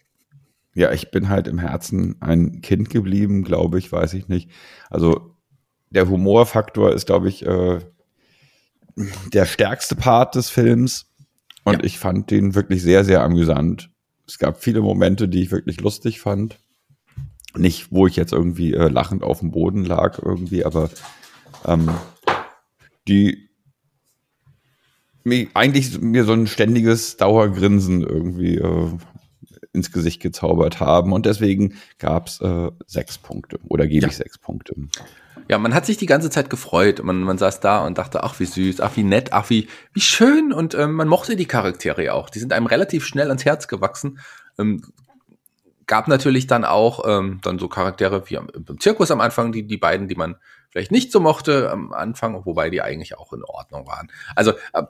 Ja, 0.75 0.93
ich 0.93 1.11
bin 1.11 1.29
halt 1.29 1.49
im 1.49 1.59
Herzen 1.59 2.17
ein 2.21 2.61
Kind 2.61 2.91
geblieben, 2.91 3.43
glaube 3.43 3.79
ich, 3.79 3.91
weiß 3.91 4.15
ich 4.15 4.29
nicht. 4.29 4.51
Also 4.89 5.35
der 5.91 6.09
Humorfaktor 6.09 6.93
ist, 6.93 7.07
glaube 7.07 7.29
ich, 7.29 7.45
äh, 7.45 7.81
der 9.33 9.47
stärkste 9.47 9.97
Part 9.97 10.37
des 10.37 10.49
Films. 10.49 11.07
Und 11.65 11.75
ja. 11.75 11.85
ich 11.85 11.99
fand 11.99 12.31
den 12.31 12.55
wirklich 12.55 12.83
sehr, 12.83 13.05
sehr 13.05 13.23
amüsant. 13.23 13.91
Es 14.27 14.39
gab 14.39 14.63
viele 14.63 14.81
Momente, 14.81 15.29
die 15.29 15.43
ich 15.43 15.51
wirklich 15.51 15.81
lustig 15.81 16.21
fand. 16.21 16.59
Nicht, 17.57 17.91
wo 17.91 18.07
ich 18.07 18.17
jetzt 18.17 18.33
irgendwie 18.33 18.75
äh, 18.75 18.89
lachend 18.89 19.23
auf 19.23 19.41
dem 19.41 19.51
Boden 19.51 19.85
lag, 19.85 20.21
irgendwie, 20.23 20.65
aber 20.65 20.91
ähm, 21.67 21.91
die 23.09 23.51
mir, 25.25 25.49
eigentlich 25.55 26.01
mir 26.01 26.25
so 26.25 26.33
ein 26.33 26.47
ständiges 26.47 27.17
Dauergrinsen 27.17 28.03
irgendwie 28.03 28.57
äh, 28.57 28.89
ins 29.73 29.93
Gesicht 29.93 30.21
gezaubert 30.21 30.81
haben. 30.81 31.13
Und 31.13 31.27
deswegen 31.27 31.75
gab 31.99 32.29
es 32.29 32.41
äh, 32.41 32.71
sechs 32.87 33.19
Punkte 33.19 33.59
oder 33.69 33.87
gebe 33.87 34.03
ja. 34.03 34.09
ich 34.09 34.17
sechs 34.17 34.39
Punkte. 34.39 34.75
Ja, 35.49 35.59
man 35.59 35.75
hat 35.75 35.87
sich 35.87 35.97
die 35.97 36.07
ganze 36.07 36.31
Zeit 36.31 36.51
gefreut. 36.51 37.03
Man, 37.03 37.23
man 37.23 37.39
saß 37.39 37.61
da 37.61 37.85
und 37.85 37.99
dachte, 37.99 38.23
ach 38.23 38.39
wie 38.39 38.45
süß, 38.45 38.81
ach 38.81 38.97
wie 38.97 39.03
nett, 39.03 39.33
ach 39.33 39.51
wie, 39.51 39.69
wie 39.93 40.01
schön. 40.01 40.53
Und 40.53 40.75
ähm, 40.75 40.93
man 40.93 41.09
mochte 41.09 41.37
die 41.37 41.47
Charaktere 41.47 42.15
auch. 42.15 42.31
Die 42.31 42.39
sind 42.39 42.53
einem 42.53 42.67
relativ 42.67 43.05
schnell 43.05 43.29
ans 43.29 43.45
Herz 43.45 43.67
gewachsen. 43.69 44.21
Ähm, 44.59 44.83
gab 45.91 46.07
natürlich 46.07 46.47
dann 46.47 46.65
auch 46.65 47.03
ähm, 47.05 47.41
dann 47.43 47.59
so 47.59 47.67
Charaktere 47.67 48.31
wie 48.31 48.37
im 48.37 48.79
Zirkus 48.79 49.11
am 49.11 49.21
Anfang, 49.21 49.51
die, 49.51 49.67
die 49.67 49.77
beiden, 49.77 50.07
die 50.07 50.15
man 50.15 50.37
vielleicht 50.71 50.93
nicht 50.93 51.11
so 51.11 51.19
mochte 51.19 51.69
am 51.69 51.93
Anfang, 51.93 52.47
wobei 52.47 52.71
die 52.71 52.81
eigentlich 52.81 53.19
auch 53.19 53.33
in 53.33 53.43
Ordnung 53.43 53.89
waren. 53.89 54.09
Also 54.37 54.53
äh, 54.73 54.85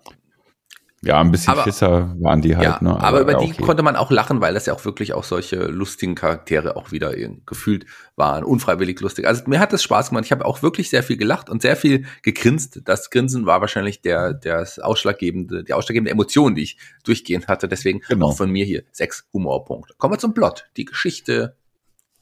ja, 1.02 1.18
ein 1.18 1.30
bisschen 1.30 1.54
aber, 1.54 1.62
Schisser 1.62 2.14
waren 2.18 2.42
die 2.42 2.56
halt. 2.56 2.64
Ja, 2.64 2.78
ne? 2.82 2.90
aber, 2.90 3.02
aber 3.02 3.20
über 3.22 3.34
die 3.34 3.52
okay. 3.52 3.62
konnte 3.62 3.82
man 3.82 3.96
auch 3.96 4.10
lachen, 4.10 4.42
weil 4.42 4.52
das 4.52 4.66
ja 4.66 4.74
auch 4.74 4.84
wirklich 4.84 5.14
auch 5.14 5.24
solche 5.24 5.56
lustigen 5.56 6.14
Charaktere 6.14 6.76
auch 6.76 6.92
wieder 6.92 7.14
gefühlt 7.46 7.86
waren, 8.16 8.44
unfreiwillig 8.44 9.00
lustig. 9.00 9.26
Also 9.26 9.44
mir 9.46 9.60
hat 9.60 9.72
das 9.72 9.82
Spaß 9.82 10.10
gemacht. 10.10 10.26
Ich 10.26 10.32
habe 10.32 10.44
auch 10.44 10.62
wirklich 10.62 10.90
sehr 10.90 11.02
viel 11.02 11.16
gelacht 11.16 11.48
und 11.48 11.62
sehr 11.62 11.76
viel 11.76 12.04
gegrinst. 12.20 12.82
Das 12.84 13.08
Grinsen 13.08 13.46
war 13.46 13.62
wahrscheinlich 13.62 14.02
der, 14.02 14.34
der 14.34 14.68
ausschlaggebende, 14.82 15.64
die 15.64 15.72
ausschlaggebende 15.72 16.10
Emotion, 16.10 16.54
die 16.54 16.64
ich 16.64 16.76
durchgehend 17.02 17.48
hatte. 17.48 17.66
Deswegen 17.66 18.00
genau. 18.06 18.28
auch 18.28 18.36
von 18.36 18.50
mir 18.50 18.66
hier 18.66 18.82
sechs 18.92 19.26
Humorpunkte. 19.32 19.94
Kommen 19.96 20.12
wir 20.12 20.18
zum 20.18 20.34
Plot. 20.34 20.66
Die 20.76 20.84
Geschichte 20.84 21.56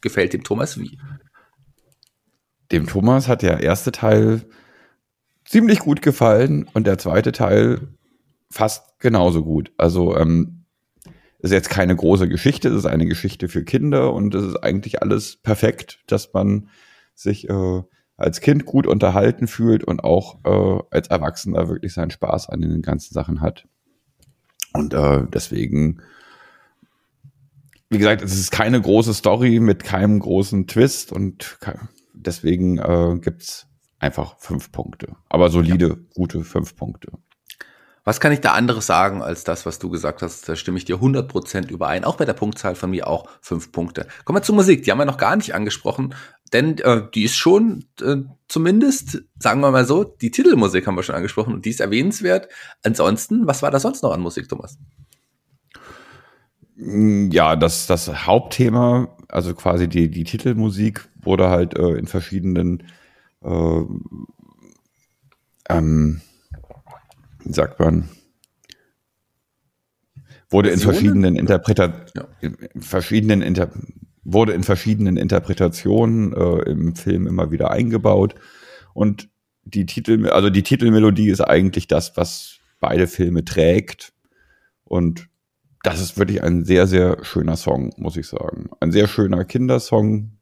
gefällt 0.00 0.34
dem 0.34 0.44
Thomas 0.44 0.78
wie? 0.78 1.00
Dem 2.70 2.86
Thomas 2.86 3.26
hat 3.26 3.42
der 3.42 3.58
erste 3.58 3.90
Teil 3.90 4.44
ziemlich 5.44 5.80
gut 5.80 6.00
gefallen 6.00 6.68
und 6.74 6.86
der 6.86 6.98
zweite 6.98 7.32
Teil 7.32 7.88
fast 8.50 8.98
genauso 8.98 9.44
gut. 9.44 9.72
Also 9.76 10.16
ähm, 10.16 10.64
ist 11.40 11.52
jetzt 11.52 11.70
keine 11.70 11.94
große 11.94 12.28
Geschichte, 12.28 12.68
es 12.68 12.76
ist 12.76 12.86
eine 12.86 13.06
Geschichte 13.06 13.48
für 13.48 13.64
Kinder 13.64 14.12
und 14.12 14.34
es 14.34 14.44
ist 14.44 14.56
eigentlich 14.56 15.02
alles 15.02 15.36
perfekt, 15.36 16.00
dass 16.06 16.32
man 16.32 16.68
sich 17.14 17.48
äh, 17.48 17.82
als 18.16 18.40
Kind 18.40 18.66
gut 18.66 18.86
unterhalten 18.86 19.46
fühlt 19.46 19.84
und 19.84 20.02
auch 20.02 20.38
äh, 20.44 20.82
als 20.90 21.08
Erwachsener 21.08 21.68
wirklich 21.68 21.94
seinen 21.94 22.10
Spaß 22.10 22.48
an 22.48 22.60
den 22.60 22.82
ganzen 22.82 23.14
Sachen 23.14 23.40
hat. 23.40 23.66
Und 24.72 24.92
äh, 24.92 25.24
deswegen, 25.32 26.02
wie 27.88 27.98
gesagt, 27.98 28.22
es 28.22 28.34
ist 28.34 28.50
keine 28.50 28.80
große 28.80 29.14
Story 29.14 29.60
mit 29.60 29.84
keinem 29.84 30.18
großen 30.18 30.66
Twist 30.66 31.12
und 31.12 31.58
deswegen 32.12 32.78
äh, 32.78 33.18
gibt's 33.20 33.68
einfach 34.00 34.38
fünf 34.38 34.72
Punkte. 34.72 35.14
Aber 35.28 35.50
solide, 35.50 35.88
ja. 35.88 35.96
gute 36.14 36.42
fünf 36.42 36.74
Punkte. 36.76 37.12
Was 38.08 38.20
kann 38.20 38.32
ich 38.32 38.40
da 38.40 38.52
anderes 38.52 38.86
sagen 38.86 39.20
als 39.20 39.44
das, 39.44 39.66
was 39.66 39.78
du 39.78 39.90
gesagt 39.90 40.22
hast? 40.22 40.48
Da 40.48 40.56
stimme 40.56 40.78
ich 40.78 40.86
dir 40.86 40.96
100% 40.96 41.68
überein. 41.68 42.04
Auch 42.04 42.16
bei 42.16 42.24
der 42.24 42.32
Punktzahl 42.32 42.74
von 42.74 42.88
mir 42.88 43.06
auch 43.06 43.28
fünf 43.42 43.70
Punkte. 43.70 44.06
Kommen 44.24 44.38
wir 44.38 44.42
zur 44.42 44.54
Musik. 44.54 44.82
Die 44.82 44.90
haben 44.90 44.96
wir 44.96 45.04
noch 45.04 45.18
gar 45.18 45.36
nicht 45.36 45.54
angesprochen, 45.54 46.14
denn 46.54 46.78
äh, 46.78 47.02
die 47.14 47.24
ist 47.24 47.36
schon 47.36 47.84
äh, 48.00 48.16
zumindest, 48.48 49.24
sagen 49.38 49.60
wir 49.60 49.70
mal 49.70 49.84
so, 49.84 50.04
die 50.04 50.30
Titelmusik 50.30 50.86
haben 50.86 50.94
wir 50.94 51.02
schon 51.02 51.16
angesprochen 51.16 51.52
und 51.52 51.66
die 51.66 51.68
ist 51.68 51.80
erwähnenswert. 51.80 52.48
Ansonsten, 52.82 53.46
was 53.46 53.60
war 53.60 53.70
da 53.70 53.78
sonst 53.78 54.02
noch 54.02 54.12
an 54.12 54.22
Musik, 54.22 54.48
Thomas? 54.48 54.78
Mm, 56.76 57.28
ja, 57.30 57.56
das, 57.56 57.86
das 57.88 58.26
Hauptthema, 58.26 59.14
also 59.28 59.52
quasi 59.52 59.86
die, 59.86 60.10
die 60.10 60.24
Titelmusik, 60.24 61.10
wurde 61.20 61.50
halt 61.50 61.76
äh, 61.76 61.90
in 61.90 62.06
verschiedenen 62.06 62.84
äh, 63.44 63.82
ähm, 65.68 66.22
sagt 67.52 67.80
man, 67.80 68.08
wurde 70.50 70.70
in 70.70 70.78
verschiedenen 70.78 71.36
Interpretationen, 71.36 72.06
ja. 72.40 72.50
verschiedenen 72.80 73.42
Inter 73.42 73.70
wurde 74.24 74.52
in 74.52 74.62
verschiedenen 74.62 75.16
Interpretationen 75.16 76.34
äh, 76.34 76.70
im 76.70 76.94
Film 76.94 77.26
immer 77.26 77.50
wieder 77.50 77.70
eingebaut 77.70 78.34
und 78.92 79.30
die 79.64 79.86
Titel, 79.86 80.28
also 80.28 80.50
die 80.50 80.62
Titelmelodie 80.62 81.30
ist 81.30 81.40
eigentlich 81.40 81.88
das, 81.88 82.16
was 82.16 82.58
beide 82.80 83.06
Filme 83.06 83.44
trägt 83.44 84.12
und 84.84 85.28
das 85.82 86.00
ist 86.00 86.18
wirklich 86.18 86.42
ein 86.42 86.64
sehr, 86.64 86.86
sehr 86.86 87.24
schöner 87.24 87.56
Song, 87.56 87.92
muss 87.96 88.16
ich 88.16 88.26
sagen. 88.26 88.70
Ein 88.80 88.92
sehr 88.92 89.06
schöner 89.06 89.44
Kindersong. 89.44 90.38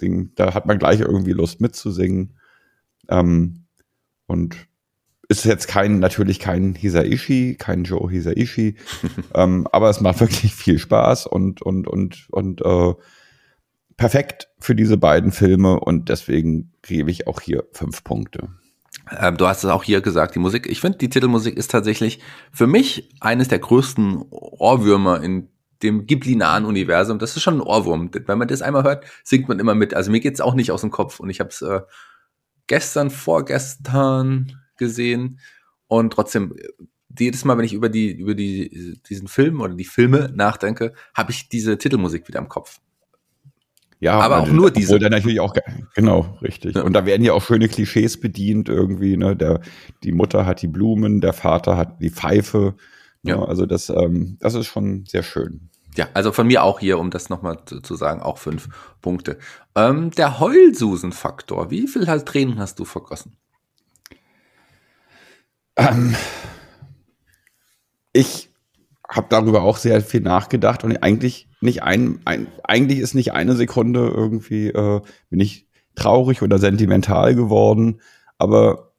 Da 0.00 0.54
hat 0.54 0.66
man 0.66 0.78
gleich 0.78 1.00
irgendwie 1.00 1.32
Lust 1.32 1.60
mitzusingen. 1.60 2.38
Ähm, 3.08 3.64
und 4.26 4.67
ist 5.28 5.44
jetzt 5.44 5.68
kein, 5.68 5.98
natürlich 5.98 6.40
kein 6.40 6.74
Hisaishi, 6.74 7.56
kein 7.58 7.84
Joe 7.84 8.10
Hisaishi, 8.10 8.76
ähm, 9.34 9.68
aber 9.70 9.90
es 9.90 10.00
macht 10.00 10.20
wirklich 10.20 10.54
viel 10.54 10.78
Spaß 10.78 11.26
und, 11.26 11.62
und, 11.62 11.86
und, 11.86 12.26
und 12.30 12.62
äh, 12.62 12.94
perfekt 13.96 14.48
für 14.58 14.74
diese 14.74 14.96
beiden 14.96 15.32
Filme 15.32 15.78
und 15.78 16.08
deswegen 16.08 16.72
gebe 16.82 17.10
ich 17.10 17.26
auch 17.26 17.40
hier 17.40 17.64
fünf 17.72 18.04
Punkte. 18.04 18.48
Ähm, 19.18 19.36
du 19.36 19.46
hast 19.46 19.64
es 19.64 19.70
auch 19.70 19.84
hier 19.84 20.00
gesagt, 20.00 20.34
die 20.34 20.38
Musik. 20.38 20.66
Ich 20.66 20.80
finde, 20.80 20.98
die 20.98 21.10
Titelmusik 21.10 21.56
ist 21.56 21.70
tatsächlich 21.70 22.20
für 22.52 22.66
mich 22.66 23.10
eines 23.20 23.48
der 23.48 23.58
größten 23.58 24.22
Ohrwürmer 24.30 25.22
in 25.22 25.48
dem 25.82 26.06
Ghibli-nahen 26.06 26.64
Universum. 26.64 27.18
Das 27.18 27.36
ist 27.36 27.42
schon 27.42 27.58
ein 27.58 27.60
Ohrwurm. 27.62 28.10
Wenn 28.12 28.38
man 28.38 28.48
das 28.48 28.62
einmal 28.62 28.82
hört, 28.82 29.04
singt 29.22 29.48
man 29.48 29.60
immer 29.60 29.74
mit. 29.74 29.94
Also 29.94 30.10
mir 30.10 30.20
geht's 30.20 30.40
auch 30.40 30.54
nicht 30.54 30.72
aus 30.72 30.80
dem 30.80 30.90
Kopf 30.90 31.20
und 31.20 31.30
ich 31.30 31.40
habe 31.40 31.50
es 31.50 31.62
äh, 31.62 31.80
gestern, 32.66 33.10
vorgestern, 33.10 34.58
gesehen 34.78 35.40
und 35.86 36.12
trotzdem 36.12 36.54
jedes 37.18 37.44
Mal, 37.44 37.58
wenn 37.58 37.64
ich 37.64 37.72
über 37.72 37.88
die 37.88 38.12
über 38.12 38.34
die 38.34 39.00
diesen 39.08 39.28
Film 39.28 39.60
oder 39.60 39.74
die 39.74 39.84
Filme 39.84 40.30
nachdenke, 40.34 40.94
habe 41.14 41.32
ich 41.32 41.48
diese 41.48 41.78
Titelmusik 41.78 42.28
wieder 42.28 42.38
im 42.38 42.48
Kopf. 42.48 42.80
Ja, 44.00 44.20
aber 44.20 44.38
auch 44.38 44.48
nur 44.48 44.70
diese. 44.70 44.94
Oder 44.94 45.10
natürlich 45.10 45.40
auch, 45.40 45.54
genau, 45.94 46.38
richtig. 46.40 46.76
Ja. 46.76 46.82
Und 46.82 46.92
da 46.92 47.04
werden 47.04 47.24
ja 47.24 47.32
auch 47.32 47.42
schöne 47.42 47.68
Klischees 47.68 48.20
bedient 48.20 48.68
irgendwie, 48.68 49.16
ne, 49.16 49.34
der, 49.34 49.60
die 50.04 50.12
Mutter 50.12 50.46
hat 50.46 50.62
die 50.62 50.68
Blumen, 50.68 51.20
der 51.20 51.32
Vater 51.32 51.76
hat 51.76 52.00
die 52.00 52.10
Pfeife. 52.10 52.76
Ne? 53.22 53.32
Ja. 53.32 53.44
Also 53.44 53.66
das, 53.66 53.88
ähm, 53.90 54.36
das 54.38 54.54
ist 54.54 54.66
schon 54.66 55.04
sehr 55.06 55.24
schön. 55.24 55.70
Ja, 55.96 56.06
also 56.14 56.30
von 56.30 56.46
mir 56.46 56.62
auch 56.62 56.78
hier, 56.78 56.98
um 57.00 57.10
das 57.10 57.28
nochmal 57.28 57.58
zu, 57.66 57.80
zu 57.80 57.96
sagen, 57.96 58.22
auch 58.22 58.38
fünf 58.38 58.68
Punkte. 59.02 59.38
Ähm, 59.74 60.12
der 60.12 60.38
Heulsusen-Faktor, 60.38 61.72
wie 61.72 61.88
viel 61.88 62.06
halt 62.06 62.26
Tränen 62.26 62.60
hast 62.60 62.78
du 62.78 62.84
vergossen? 62.84 63.36
Ähm, 65.78 66.14
ich 68.12 68.50
habe 69.08 69.28
darüber 69.30 69.62
auch 69.62 69.78
sehr 69.78 70.02
viel 70.02 70.20
nachgedacht 70.20 70.84
und 70.84 71.02
eigentlich 71.02 71.48
nicht 71.60 71.82
ein, 71.82 72.20
ein 72.24 72.48
eigentlich 72.64 72.98
ist 72.98 73.14
nicht 73.14 73.32
eine 73.32 73.56
Sekunde 73.56 74.08
irgendwie 74.08 74.68
äh, 74.68 75.00
bin 75.30 75.40
ich 75.40 75.66
traurig 75.94 76.42
oder 76.42 76.58
sentimental 76.58 77.34
geworden, 77.34 78.00
aber 78.36 78.92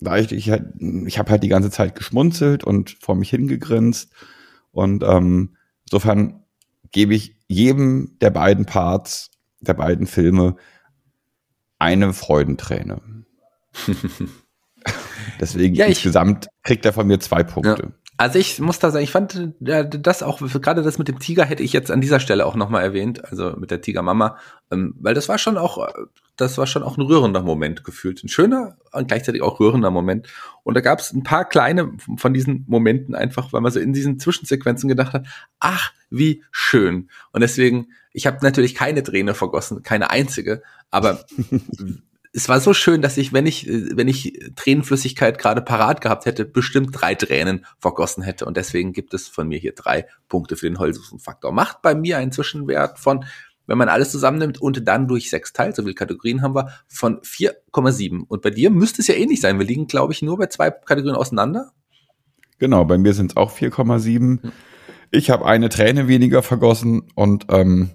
da 0.00 0.16
ich, 0.16 0.32
ich 0.32 0.50
halt, 0.50 0.66
ich 1.06 1.18
habe 1.18 1.30
halt 1.30 1.42
die 1.42 1.48
ganze 1.48 1.70
Zeit 1.70 1.94
geschmunzelt 1.94 2.62
und 2.62 2.96
vor 3.00 3.14
mich 3.14 3.30
hingegrinst 3.30 4.12
und 4.70 5.02
ähm, 5.02 5.56
insofern 5.84 6.44
gebe 6.92 7.14
ich 7.14 7.36
jedem 7.48 8.18
der 8.20 8.30
beiden 8.30 8.66
Parts 8.66 9.30
der 9.60 9.74
beiden 9.74 10.06
Filme 10.06 10.56
eine 11.78 12.12
Freudenträne. 12.12 13.00
Deswegen 15.40 15.74
ja, 15.74 15.86
insgesamt 15.86 16.48
kriegt 16.62 16.84
er 16.84 16.92
von 16.92 17.06
mir 17.06 17.20
zwei 17.20 17.42
Punkte. 17.42 17.82
Ja. 17.82 18.02
Also 18.18 18.38
ich 18.38 18.60
muss 18.60 18.78
da 18.78 18.90
sagen, 18.90 19.02
ich 19.02 19.10
fand 19.10 19.52
ja, 19.60 19.82
das 19.82 20.22
auch, 20.22 20.38
gerade 20.38 20.82
das 20.82 20.98
mit 20.98 21.08
dem 21.08 21.18
Tiger 21.18 21.44
hätte 21.44 21.62
ich 21.62 21.72
jetzt 21.72 21.90
an 21.90 22.00
dieser 22.00 22.20
Stelle 22.20 22.46
auch 22.46 22.54
nochmal 22.54 22.84
erwähnt, 22.84 23.24
also 23.24 23.56
mit 23.56 23.70
der 23.70 23.80
Tigermama, 23.80 24.36
ähm, 24.70 24.94
weil 25.00 25.14
das 25.14 25.28
war 25.28 25.38
schon 25.38 25.56
auch, 25.56 25.88
das 26.36 26.56
war 26.56 26.66
schon 26.66 26.82
auch 26.82 26.96
ein 26.96 27.02
rührender 27.02 27.42
Moment 27.42 27.84
gefühlt. 27.84 28.22
Ein 28.22 28.28
schöner 28.28 28.76
und 28.92 29.08
gleichzeitig 29.08 29.42
auch 29.42 29.58
rührender 29.58 29.90
Moment. 29.90 30.28
Und 30.62 30.74
da 30.74 30.80
gab 30.80 31.00
es 31.00 31.12
ein 31.12 31.24
paar 31.24 31.48
kleine 31.48 31.90
von 32.16 32.32
diesen 32.32 32.64
Momenten 32.68 33.14
einfach, 33.14 33.52
weil 33.52 33.60
man 33.60 33.72
so 33.72 33.80
in 33.80 33.92
diesen 33.92 34.20
Zwischensequenzen 34.20 34.88
gedacht 34.88 35.14
hat, 35.14 35.26
ach, 35.58 35.92
wie 36.10 36.44
schön. 36.52 37.08
Und 37.32 37.40
deswegen, 37.40 37.88
ich 38.12 38.26
habe 38.26 38.38
natürlich 38.42 38.74
keine 38.74 39.02
Träne 39.02 39.34
vergossen, 39.34 39.82
keine 39.82 40.10
einzige, 40.10 40.62
aber 40.90 41.24
es 42.34 42.48
war 42.48 42.60
so 42.60 42.72
schön, 42.72 43.02
dass 43.02 43.18
ich, 43.18 43.32
wenn 43.32 43.46
ich, 43.46 43.66
wenn 43.68 44.08
ich 44.08 44.38
Tränenflüssigkeit 44.56 45.38
gerade 45.38 45.60
parat 45.60 46.00
gehabt 46.00 46.24
hätte, 46.24 46.46
bestimmt 46.46 46.88
drei 46.92 47.14
Tränen 47.14 47.66
vergossen 47.78 48.22
hätte. 48.22 48.46
Und 48.46 48.56
deswegen 48.56 48.92
gibt 48.92 49.12
es 49.12 49.28
von 49.28 49.48
mir 49.48 49.58
hier 49.58 49.74
drei 49.74 50.06
Punkte 50.28 50.56
für 50.56 50.66
den 50.66 50.78
Heulsusenfaktor. 50.78 51.52
Macht 51.52 51.82
bei 51.82 51.94
mir 51.94 52.16
einen 52.16 52.32
Zwischenwert 52.32 52.98
von, 52.98 53.24
wenn 53.66 53.76
man 53.76 53.90
alles 53.90 54.10
zusammennimmt 54.10 54.60
und 54.60 54.88
dann 54.88 55.08
durch 55.08 55.28
sechs 55.28 55.52
teilt, 55.52 55.76
so 55.76 55.82
viele 55.82 55.94
Kategorien 55.94 56.40
haben 56.40 56.54
wir, 56.54 56.72
von 56.88 57.20
4,7. 57.20 58.24
Und 58.26 58.40
bei 58.42 58.50
dir 58.50 58.70
müsste 58.70 59.02
es 59.02 59.08
ja 59.08 59.14
ähnlich 59.14 59.40
sein. 59.40 59.58
Wir 59.58 59.66
liegen, 59.66 59.86
glaube 59.86 60.14
ich, 60.14 60.22
nur 60.22 60.38
bei 60.38 60.46
zwei 60.46 60.70
Kategorien 60.70 61.16
auseinander. 61.16 61.72
Genau, 62.58 62.84
bei 62.84 62.96
mir 62.96 63.12
sind 63.12 63.32
es 63.32 63.36
auch 63.36 63.52
4,7. 63.52 64.52
Ich 65.10 65.30
habe 65.30 65.44
eine 65.44 65.68
Träne 65.68 66.08
weniger 66.08 66.42
vergossen 66.42 67.02
und 67.14 67.46
ähm, 67.50 67.90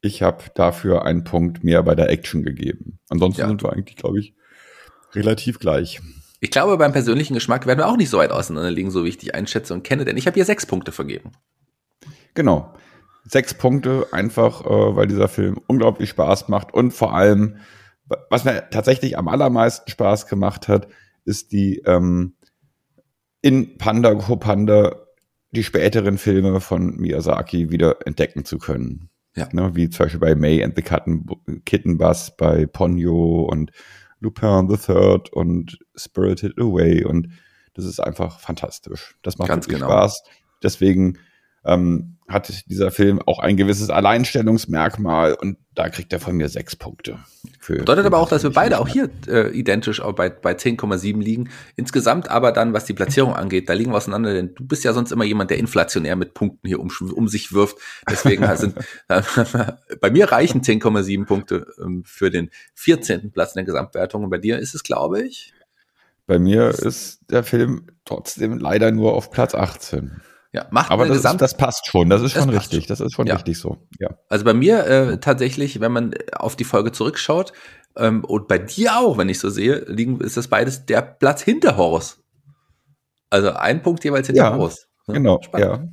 ich 0.00 0.22
habe 0.22 0.44
dafür 0.54 1.04
einen 1.04 1.24
Punkt 1.24 1.64
mehr 1.64 1.82
bei 1.82 1.94
der 1.94 2.10
Action 2.10 2.42
gegeben. 2.42 2.98
Ansonsten 3.08 3.42
ja. 3.42 3.48
sind 3.48 3.62
wir 3.62 3.72
eigentlich, 3.72 3.96
glaube 3.96 4.20
ich, 4.20 4.34
relativ 5.14 5.58
gleich. 5.58 6.00
Ich 6.40 6.50
glaube, 6.50 6.76
beim 6.76 6.92
persönlichen 6.92 7.34
Geschmack 7.34 7.66
werden 7.66 7.80
wir 7.80 7.88
auch 7.88 7.96
nicht 7.96 8.10
so 8.10 8.18
weit 8.18 8.30
auseinander 8.30 8.70
liegen, 8.70 8.90
so 8.90 9.04
wie 9.04 9.08
ich 9.08 9.18
dich 9.18 9.34
einschätze 9.34 9.74
und 9.74 9.82
kenne, 9.82 10.04
denn 10.04 10.16
ich 10.16 10.26
habe 10.26 10.34
hier 10.34 10.44
sechs 10.44 10.66
Punkte 10.66 10.92
vergeben. 10.92 11.32
Genau. 12.34 12.74
Sechs 13.24 13.54
Punkte, 13.54 14.06
einfach 14.12 14.64
äh, 14.64 14.96
weil 14.96 15.08
dieser 15.08 15.28
Film 15.28 15.60
unglaublich 15.66 16.10
Spaß 16.10 16.48
macht 16.48 16.72
und 16.72 16.92
vor 16.92 17.14
allem, 17.14 17.56
was 18.30 18.44
mir 18.44 18.70
tatsächlich 18.70 19.18
am 19.18 19.28
allermeisten 19.28 19.90
Spaß 19.90 20.28
gemacht 20.28 20.68
hat, 20.68 20.88
ist 21.24 21.52
die 21.52 21.82
ähm, 21.84 22.36
in 23.42 23.76
Panda 23.76 24.14
Go 24.14 24.36
Panda 24.36 24.96
die 25.50 25.64
späteren 25.64 26.18
Filme 26.18 26.60
von 26.60 26.96
Miyazaki 26.96 27.70
wieder 27.70 28.06
entdecken 28.06 28.44
zu 28.44 28.58
können. 28.58 29.10
Ja. 29.36 29.48
Ne, 29.52 29.74
wie 29.76 29.88
zum 29.88 30.04
Beispiel 30.04 30.20
bei 30.20 30.34
May 30.34 30.64
and 30.64 30.74
the 30.76 30.82
Kitten, 31.64 31.98
Bus, 31.98 32.32
bei 32.36 32.66
Ponyo 32.66 33.42
und 33.42 33.70
Lupin 34.20 34.68
the 34.68 34.76
Third 34.76 35.32
und 35.32 35.78
Spirited 35.94 36.58
Away 36.58 37.04
und 37.04 37.28
das 37.74 37.84
ist 37.84 38.00
einfach 38.00 38.40
fantastisch. 38.40 39.16
Das 39.22 39.38
macht 39.38 39.48
Ganz 39.48 39.68
genau. 39.68 39.86
Spaß. 39.86 40.24
Deswegen 40.62 41.18
ähm, 41.64 42.17
hat 42.28 42.64
dieser 42.66 42.90
Film 42.90 43.20
auch 43.24 43.38
ein 43.38 43.56
gewisses 43.56 43.88
Alleinstellungsmerkmal 43.88 45.32
und 45.34 45.56
da 45.74 45.88
kriegt 45.88 46.12
er 46.12 46.20
von 46.20 46.36
mir 46.36 46.48
sechs 46.48 46.76
Punkte. 46.76 47.18
Bedeutet 47.66 48.04
aber 48.04 48.18
auch, 48.18 48.28
dass 48.28 48.42
wir 48.42 48.50
beide 48.50 48.78
auch 48.78 48.88
hier 48.88 49.08
äh, 49.26 49.50
identisch 49.50 50.02
bei, 50.16 50.28
bei 50.28 50.52
10,7 50.52 51.22
liegen. 51.22 51.50
Insgesamt 51.76 52.30
aber 52.30 52.52
dann, 52.52 52.72
was 52.72 52.84
die 52.84 52.92
Platzierung 52.92 53.34
angeht, 53.34 53.68
da 53.68 53.72
liegen 53.72 53.92
wir 53.92 53.96
auseinander, 53.96 54.34
denn 54.34 54.54
du 54.54 54.66
bist 54.66 54.84
ja 54.84 54.92
sonst 54.92 55.10
immer 55.10 55.24
jemand, 55.24 55.50
der 55.50 55.58
inflationär 55.58 56.16
mit 56.16 56.34
Punkten 56.34 56.66
hier 56.66 56.80
um, 56.80 56.90
um 57.14 57.28
sich 57.28 57.52
wirft. 57.52 57.78
Deswegen 58.10 58.44
sind 58.56 58.76
äh, 59.08 59.22
bei 60.00 60.10
mir 60.10 60.30
reichen 60.30 60.60
10,7 60.60 61.24
Punkte 61.24 61.66
ähm, 61.82 62.02
für 62.04 62.30
den 62.30 62.50
14. 62.74 63.32
Platz 63.32 63.52
in 63.52 63.60
der 63.60 63.64
Gesamtwertung 63.64 64.24
und 64.24 64.30
bei 64.30 64.38
dir 64.38 64.58
ist 64.58 64.74
es, 64.74 64.82
glaube 64.82 65.22
ich. 65.22 65.54
Bei 66.26 66.38
mir 66.38 66.68
ist 66.70 67.20
der 67.30 67.42
Film 67.42 67.86
trotzdem 68.04 68.58
leider 68.58 68.90
nur 68.90 69.14
auf 69.14 69.30
Platz 69.30 69.54
18. 69.54 70.20
Ja, 70.52 70.66
macht 70.70 70.90
Aber 70.90 71.06
das, 71.06 71.18
Gesamt 71.18 71.42
das 71.42 71.56
passt 71.56 71.86
schon, 71.86 72.08
das 72.08 72.22
ist 72.22 72.34
das 72.34 72.44
schon 72.44 72.54
richtig, 72.54 72.84
schon. 72.84 72.88
das 72.88 73.00
ist 73.00 73.12
schon 73.12 73.26
ja. 73.26 73.34
richtig 73.34 73.58
so. 73.58 73.86
Ja. 73.98 74.08
Also 74.28 74.46
bei 74.46 74.54
mir 74.54 74.86
äh, 74.86 75.18
tatsächlich, 75.18 75.80
wenn 75.80 75.92
man 75.92 76.14
auf 76.32 76.56
die 76.56 76.64
Folge 76.64 76.90
zurückschaut, 76.90 77.52
ähm, 77.96 78.24
und 78.24 78.48
bei 78.48 78.58
dir 78.58 78.96
auch, 78.96 79.18
wenn 79.18 79.28
ich 79.28 79.40
so 79.40 79.50
sehe, 79.50 79.84
liegen, 79.88 80.20
ist 80.20 80.36
das 80.36 80.48
beides 80.48 80.86
der 80.86 81.02
Platz 81.02 81.42
hinter 81.42 81.76
Horus. 81.76 82.22
Also 83.28 83.52
ein 83.52 83.82
Punkt 83.82 84.04
jeweils 84.04 84.28
hinter 84.28 84.44
ja, 84.44 84.54
Horus. 84.54 84.86
Ja, 85.06 85.14
genau, 85.14 85.40
Spannend. 85.42 85.68
ja. 85.68 85.88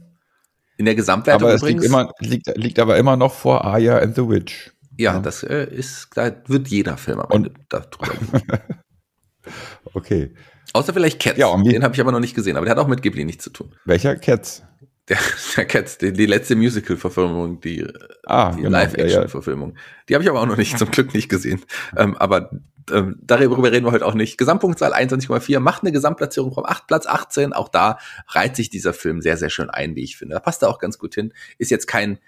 In 0.77 0.85
der 0.85 0.95
Gesamtwertung 0.95 1.47
aber 1.47 1.55
es 1.55 1.61
übrigens. 1.61 1.83
Liegt, 1.83 1.93
immer, 1.93 2.11
liegt, 2.19 2.57
liegt 2.57 2.79
aber 2.79 2.97
immer 2.97 3.17
noch 3.17 3.33
vor 3.33 3.65
Aya 3.65 3.97
and 3.99 4.15
the 4.15 4.27
Witch. 4.27 4.73
Ja, 4.97 5.13
ja. 5.13 5.19
das 5.19 5.43
äh, 5.43 5.65
ist, 5.65 6.09
da 6.15 6.31
wird 6.47 6.67
jeder 6.67 6.97
Film 6.97 7.19
am 7.19 7.31
Ende 7.31 7.53
darüber 7.69 8.13
Okay. 9.93 10.33
Außer 10.75 10.93
vielleicht 10.93 11.21
Cats. 11.21 11.37
Ja, 11.37 11.55
Den 11.55 11.83
habe 11.83 11.93
ich 11.93 12.01
aber 12.01 12.11
noch 12.11 12.19
nicht 12.19 12.35
gesehen, 12.35 12.57
aber 12.57 12.65
der 12.65 12.75
hat 12.75 12.79
auch 12.79 12.89
mit 12.89 13.01
Ghibli 13.01 13.23
nichts 13.23 13.45
zu 13.45 13.49
tun. 13.49 13.71
Welcher 13.85 14.17
Cats? 14.17 14.61
Der, 15.07 15.17
der 15.55 15.65
Cats, 15.65 15.97
die, 15.97 16.11
die 16.11 16.25
letzte 16.25 16.57
Musical-Verfilmung, 16.57 17.61
die, 17.61 17.87
ah, 18.25 18.51
die 18.51 18.63
genau, 18.63 18.71
Live-Action-Verfilmung. 18.71 19.69
Ja, 19.69 19.75
ja. 19.75 19.81
Die 20.09 20.13
habe 20.15 20.23
ich 20.25 20.29
aber 20.29 20.41
auch 20.41 20.45
noch 20.45 20.57
nicht, 20.57 20.77
zum 20.77 20.91
Glück 20.91 21.13
nicht 21.13 21.29
gesehen. 21.29 21.61
Ähm, 21.95 22.17
aber 22.17 22.49
ähm, 22.91 23.15
darüber 23.21 23.71
reden 23.71 23.85
wir 23.85 23.93
heute 23.93 24.05
auch 24.05 24.15
nicht. 24.15 24.37
Gesamtpunktzahl 24.37 24.93
21,4, 24.93 25.61
macht 25.61 25.83
eine 25.83 25.93
Gesamtplatzierung 25.93 26.53
vom 26.53 26.65
8, 26.65 26.87
Platz 26.87 27.05
18. 27.05 27.53
Auch 27.53 27.69
da 27.69 27.97
reiht 28.27 28.57
sich 28.57 28.69
dieser 28.69 28.91
Film 28.91 29.21
sehr, 29.21 29.37
sehr 29.37 29.49
schön 29.49 29.69
ein, 29.69 29.95
wie 29.95 30.03
ich 30.03 30.17
finde. 30.17 30.33
Da 30.33 30.41
passt 30.41 30.61
er 30.61 30.67
auch 30.67 30.79
ganz 30.79 30.99
gut 30.99 31.15
hin. 31.15 31.33
Ist 31.57 31.71
jetzt 31.71 31.87
kein 31.87 32.19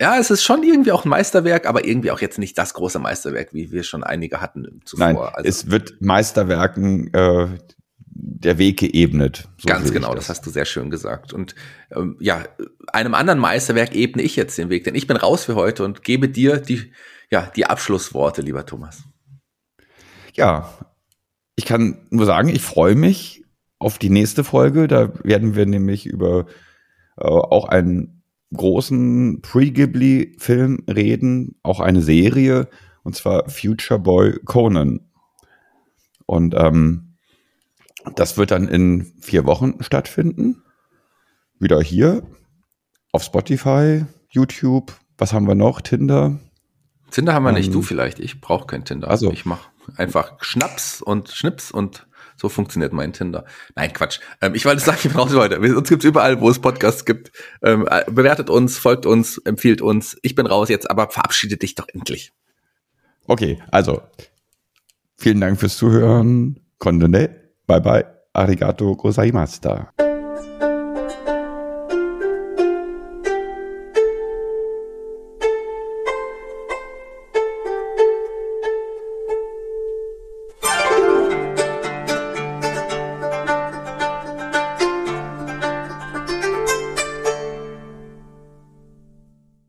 ja, 0.00 0.18
es 0.18 0.30
ist 0.30 0.42
schon 0.42 0.62
irgendwie 0.62 0.92
auch 0.92 1.04
ein 1.04 1.08
Meisterwerk, 1.08 1.66
aber 1.66 1.84
irgendwie 1.84 2.10
auch 2.10 2.20
jetzt 2.20 2.38
nicht 2.38 2.58
das 2.58 2.74
große 2.74 2.98
Meisterwerk, 2.98 3.54
wie 3.54 3.70
wir 3.70 3.84
schon 3.84 4.02
einige 4.02 4.40
hatten 4.40 4.80
zuvor. 4.84 5.06
Nein, 5.06 5.16
also, 5.16 5.48
es 5.48 5.70
wird 5.70 6.00
Meisterwerken 6.00 7.12
äh, 7.14 7.48
der 8.14 8.58
Weg 8.58 8.78
geebnet. 8.78 9.48
So 9.58 9.68
ganz 9.68 9.92
genau, 9.92 10.14
das. 10.14 10.26
das. 10.26 10.36
hast 10.36 10.46
du 10.46 10.50
sehr 10.50 10.64
schön 10.64 10.90
gesagt. 10.90 11.32
Und 11.32 11.54
ähm, 11.94 12.16
ja, 12.20 12.44
einem 12.92 13.14
anderen 13.14 13.38
Meisterwerk 13.38 13.94
ebne 13.94 14.22
ich 14.22 14.36
jetzt 14.36 14.58
den 14.58 14.68
Weg, 14.70 14.84
denn 14.84 14.94
ich 14.94 15.06
bin 15.06 15.16
raus 15.16 15.44
für 15.44 15.54
heute 15.54 15.84
und 15.84 16.02
gebe 16.02 16.28
dir 16.28 16.58
die, 16.58 16.92
ja, 17.30 17.50
die 17.54 17.66
Abschlussworte, 17.66 18.42
lieber 18.42 18.66
Thomas. 18.66 19.04
Ja, 20.34 20.72
ich 21.56 21.66
kann 21.66 22.06
nur 22.10 22.26
sagen, 22.26 22.48
ich 22.48 22.62
freue 22.62 22.96
mich 22.96 23.44
auf 23.78 23.98
die 23.98 24.10
nächste 24.10 24.42
Folge. 24.42 24.88
Da 24.88 25.12
werden 25.22 25.54
wir 25.54 25.66
nämlich 25.66 26.06
über 26.06 26.46
äh, 27.16 27.26
auch 27.26 27.68
ein 27.68 28.23
großen 28.52 29.40
Pre-Ghibli-Film 29.42 30.84
reden, 30.88 31.56
auch 31.62 31.80
eine 31.80 32.02
Serie, 32.02 32.68
und 33.02 33.14
zwar 33.14 33.48
Future 33.48 34.00
Boy 34.00 34.38
Conan. 34.44 35.00
Und 36.26 36.54
ähm, 36.54 37.16
das 38.16 38.36
wird 38.36 38.50
dann 38.50 38.68
in 38.68 39.12
vier 39.20 39.46
Wochen 39.46 39.82
stattfinden. 39.82 40.62
Wieder 41.58 41.80
hier 41.80 42.22
auf 43.12 43.22
Spotify, 43.22 44.04
YouTube. 44.28 44.92
Was 45.16 45.32
haben 45.32 45.46
wir 45.46 45.54
noch? 45.54 45.80
Tinder. 45.80 46.38
Tinder 47.10 47.34
haben 47.34 47.44
wir 47.44 47.50
ähm, 47.50 47.56
nicht, 47.56 47.72
du 47.72 47.82
vielleicht. 47.82 48.18
Ich 48.18 48.40
brauche 48.40 48.66
kein 48.66 48.84
Tinder. 48.84 49.08
Also 49.08 49.30
ich 49.30 49.44
mache 49.44 49.70
einfach 49.96 50.42
Schnaps 50.42 51.00
und 51.00 51.28
Schnips 51.30 51.70
und 51.70 52.06
so 52.36 52.48
funktioniert 52.48 52.92
mein 52.92 53.12
Tinder. 53.12 53.44
Nein, 53.74 53.92
Quatsch. 53.92 54.20
Ähm, 54.40 54.54
ich 54.54 54.64
wollte 54.64 54.82
sagen, 54.82 54.98
ich 55.02 55.10
bin 55.10 55.18
raus 55.18 55.34
heute. 55.34 55.58
Uns 55.58 55.88
gibt's 55.88 56.04
überall, 56.04 56.40
wo 56.40 56.50
es 56.50 56.58
Podcasts 56.58 57.04
gibt. 57.04 57.32
Ähm, 57.62 57.86
äh, 57.90 58.04
bewertet 58.10 58.50
uns, 58.50 58.78
folgt 58.78 59.06
uns, 59.06 59.38
empfiehlt 59.38 59.82
uns. 59.82 60.16
Ich 60.22 60.34
bin 60.34 60.46
raus 60.46 60.68
jetzt, 60.68 60.90
aber 60.90 61.10
verabschiede 61.10 61.56
dich 61.56 61.74
doch 61.74 61.86
endlich. 61.92 62.32
Okay, 63.26 63.62
also 63.70 64.02
vielen 65.16 65.40
Dank 65.40 65.58
fürs 65.58 65.76
Zuhören. 65.76 66.60
Kondone. 66.78 67.40
Bye 67.66 67.80
bye. 67.80 68.04
Arigato 68.34 68.96
gozaimashita. 68.96 69.92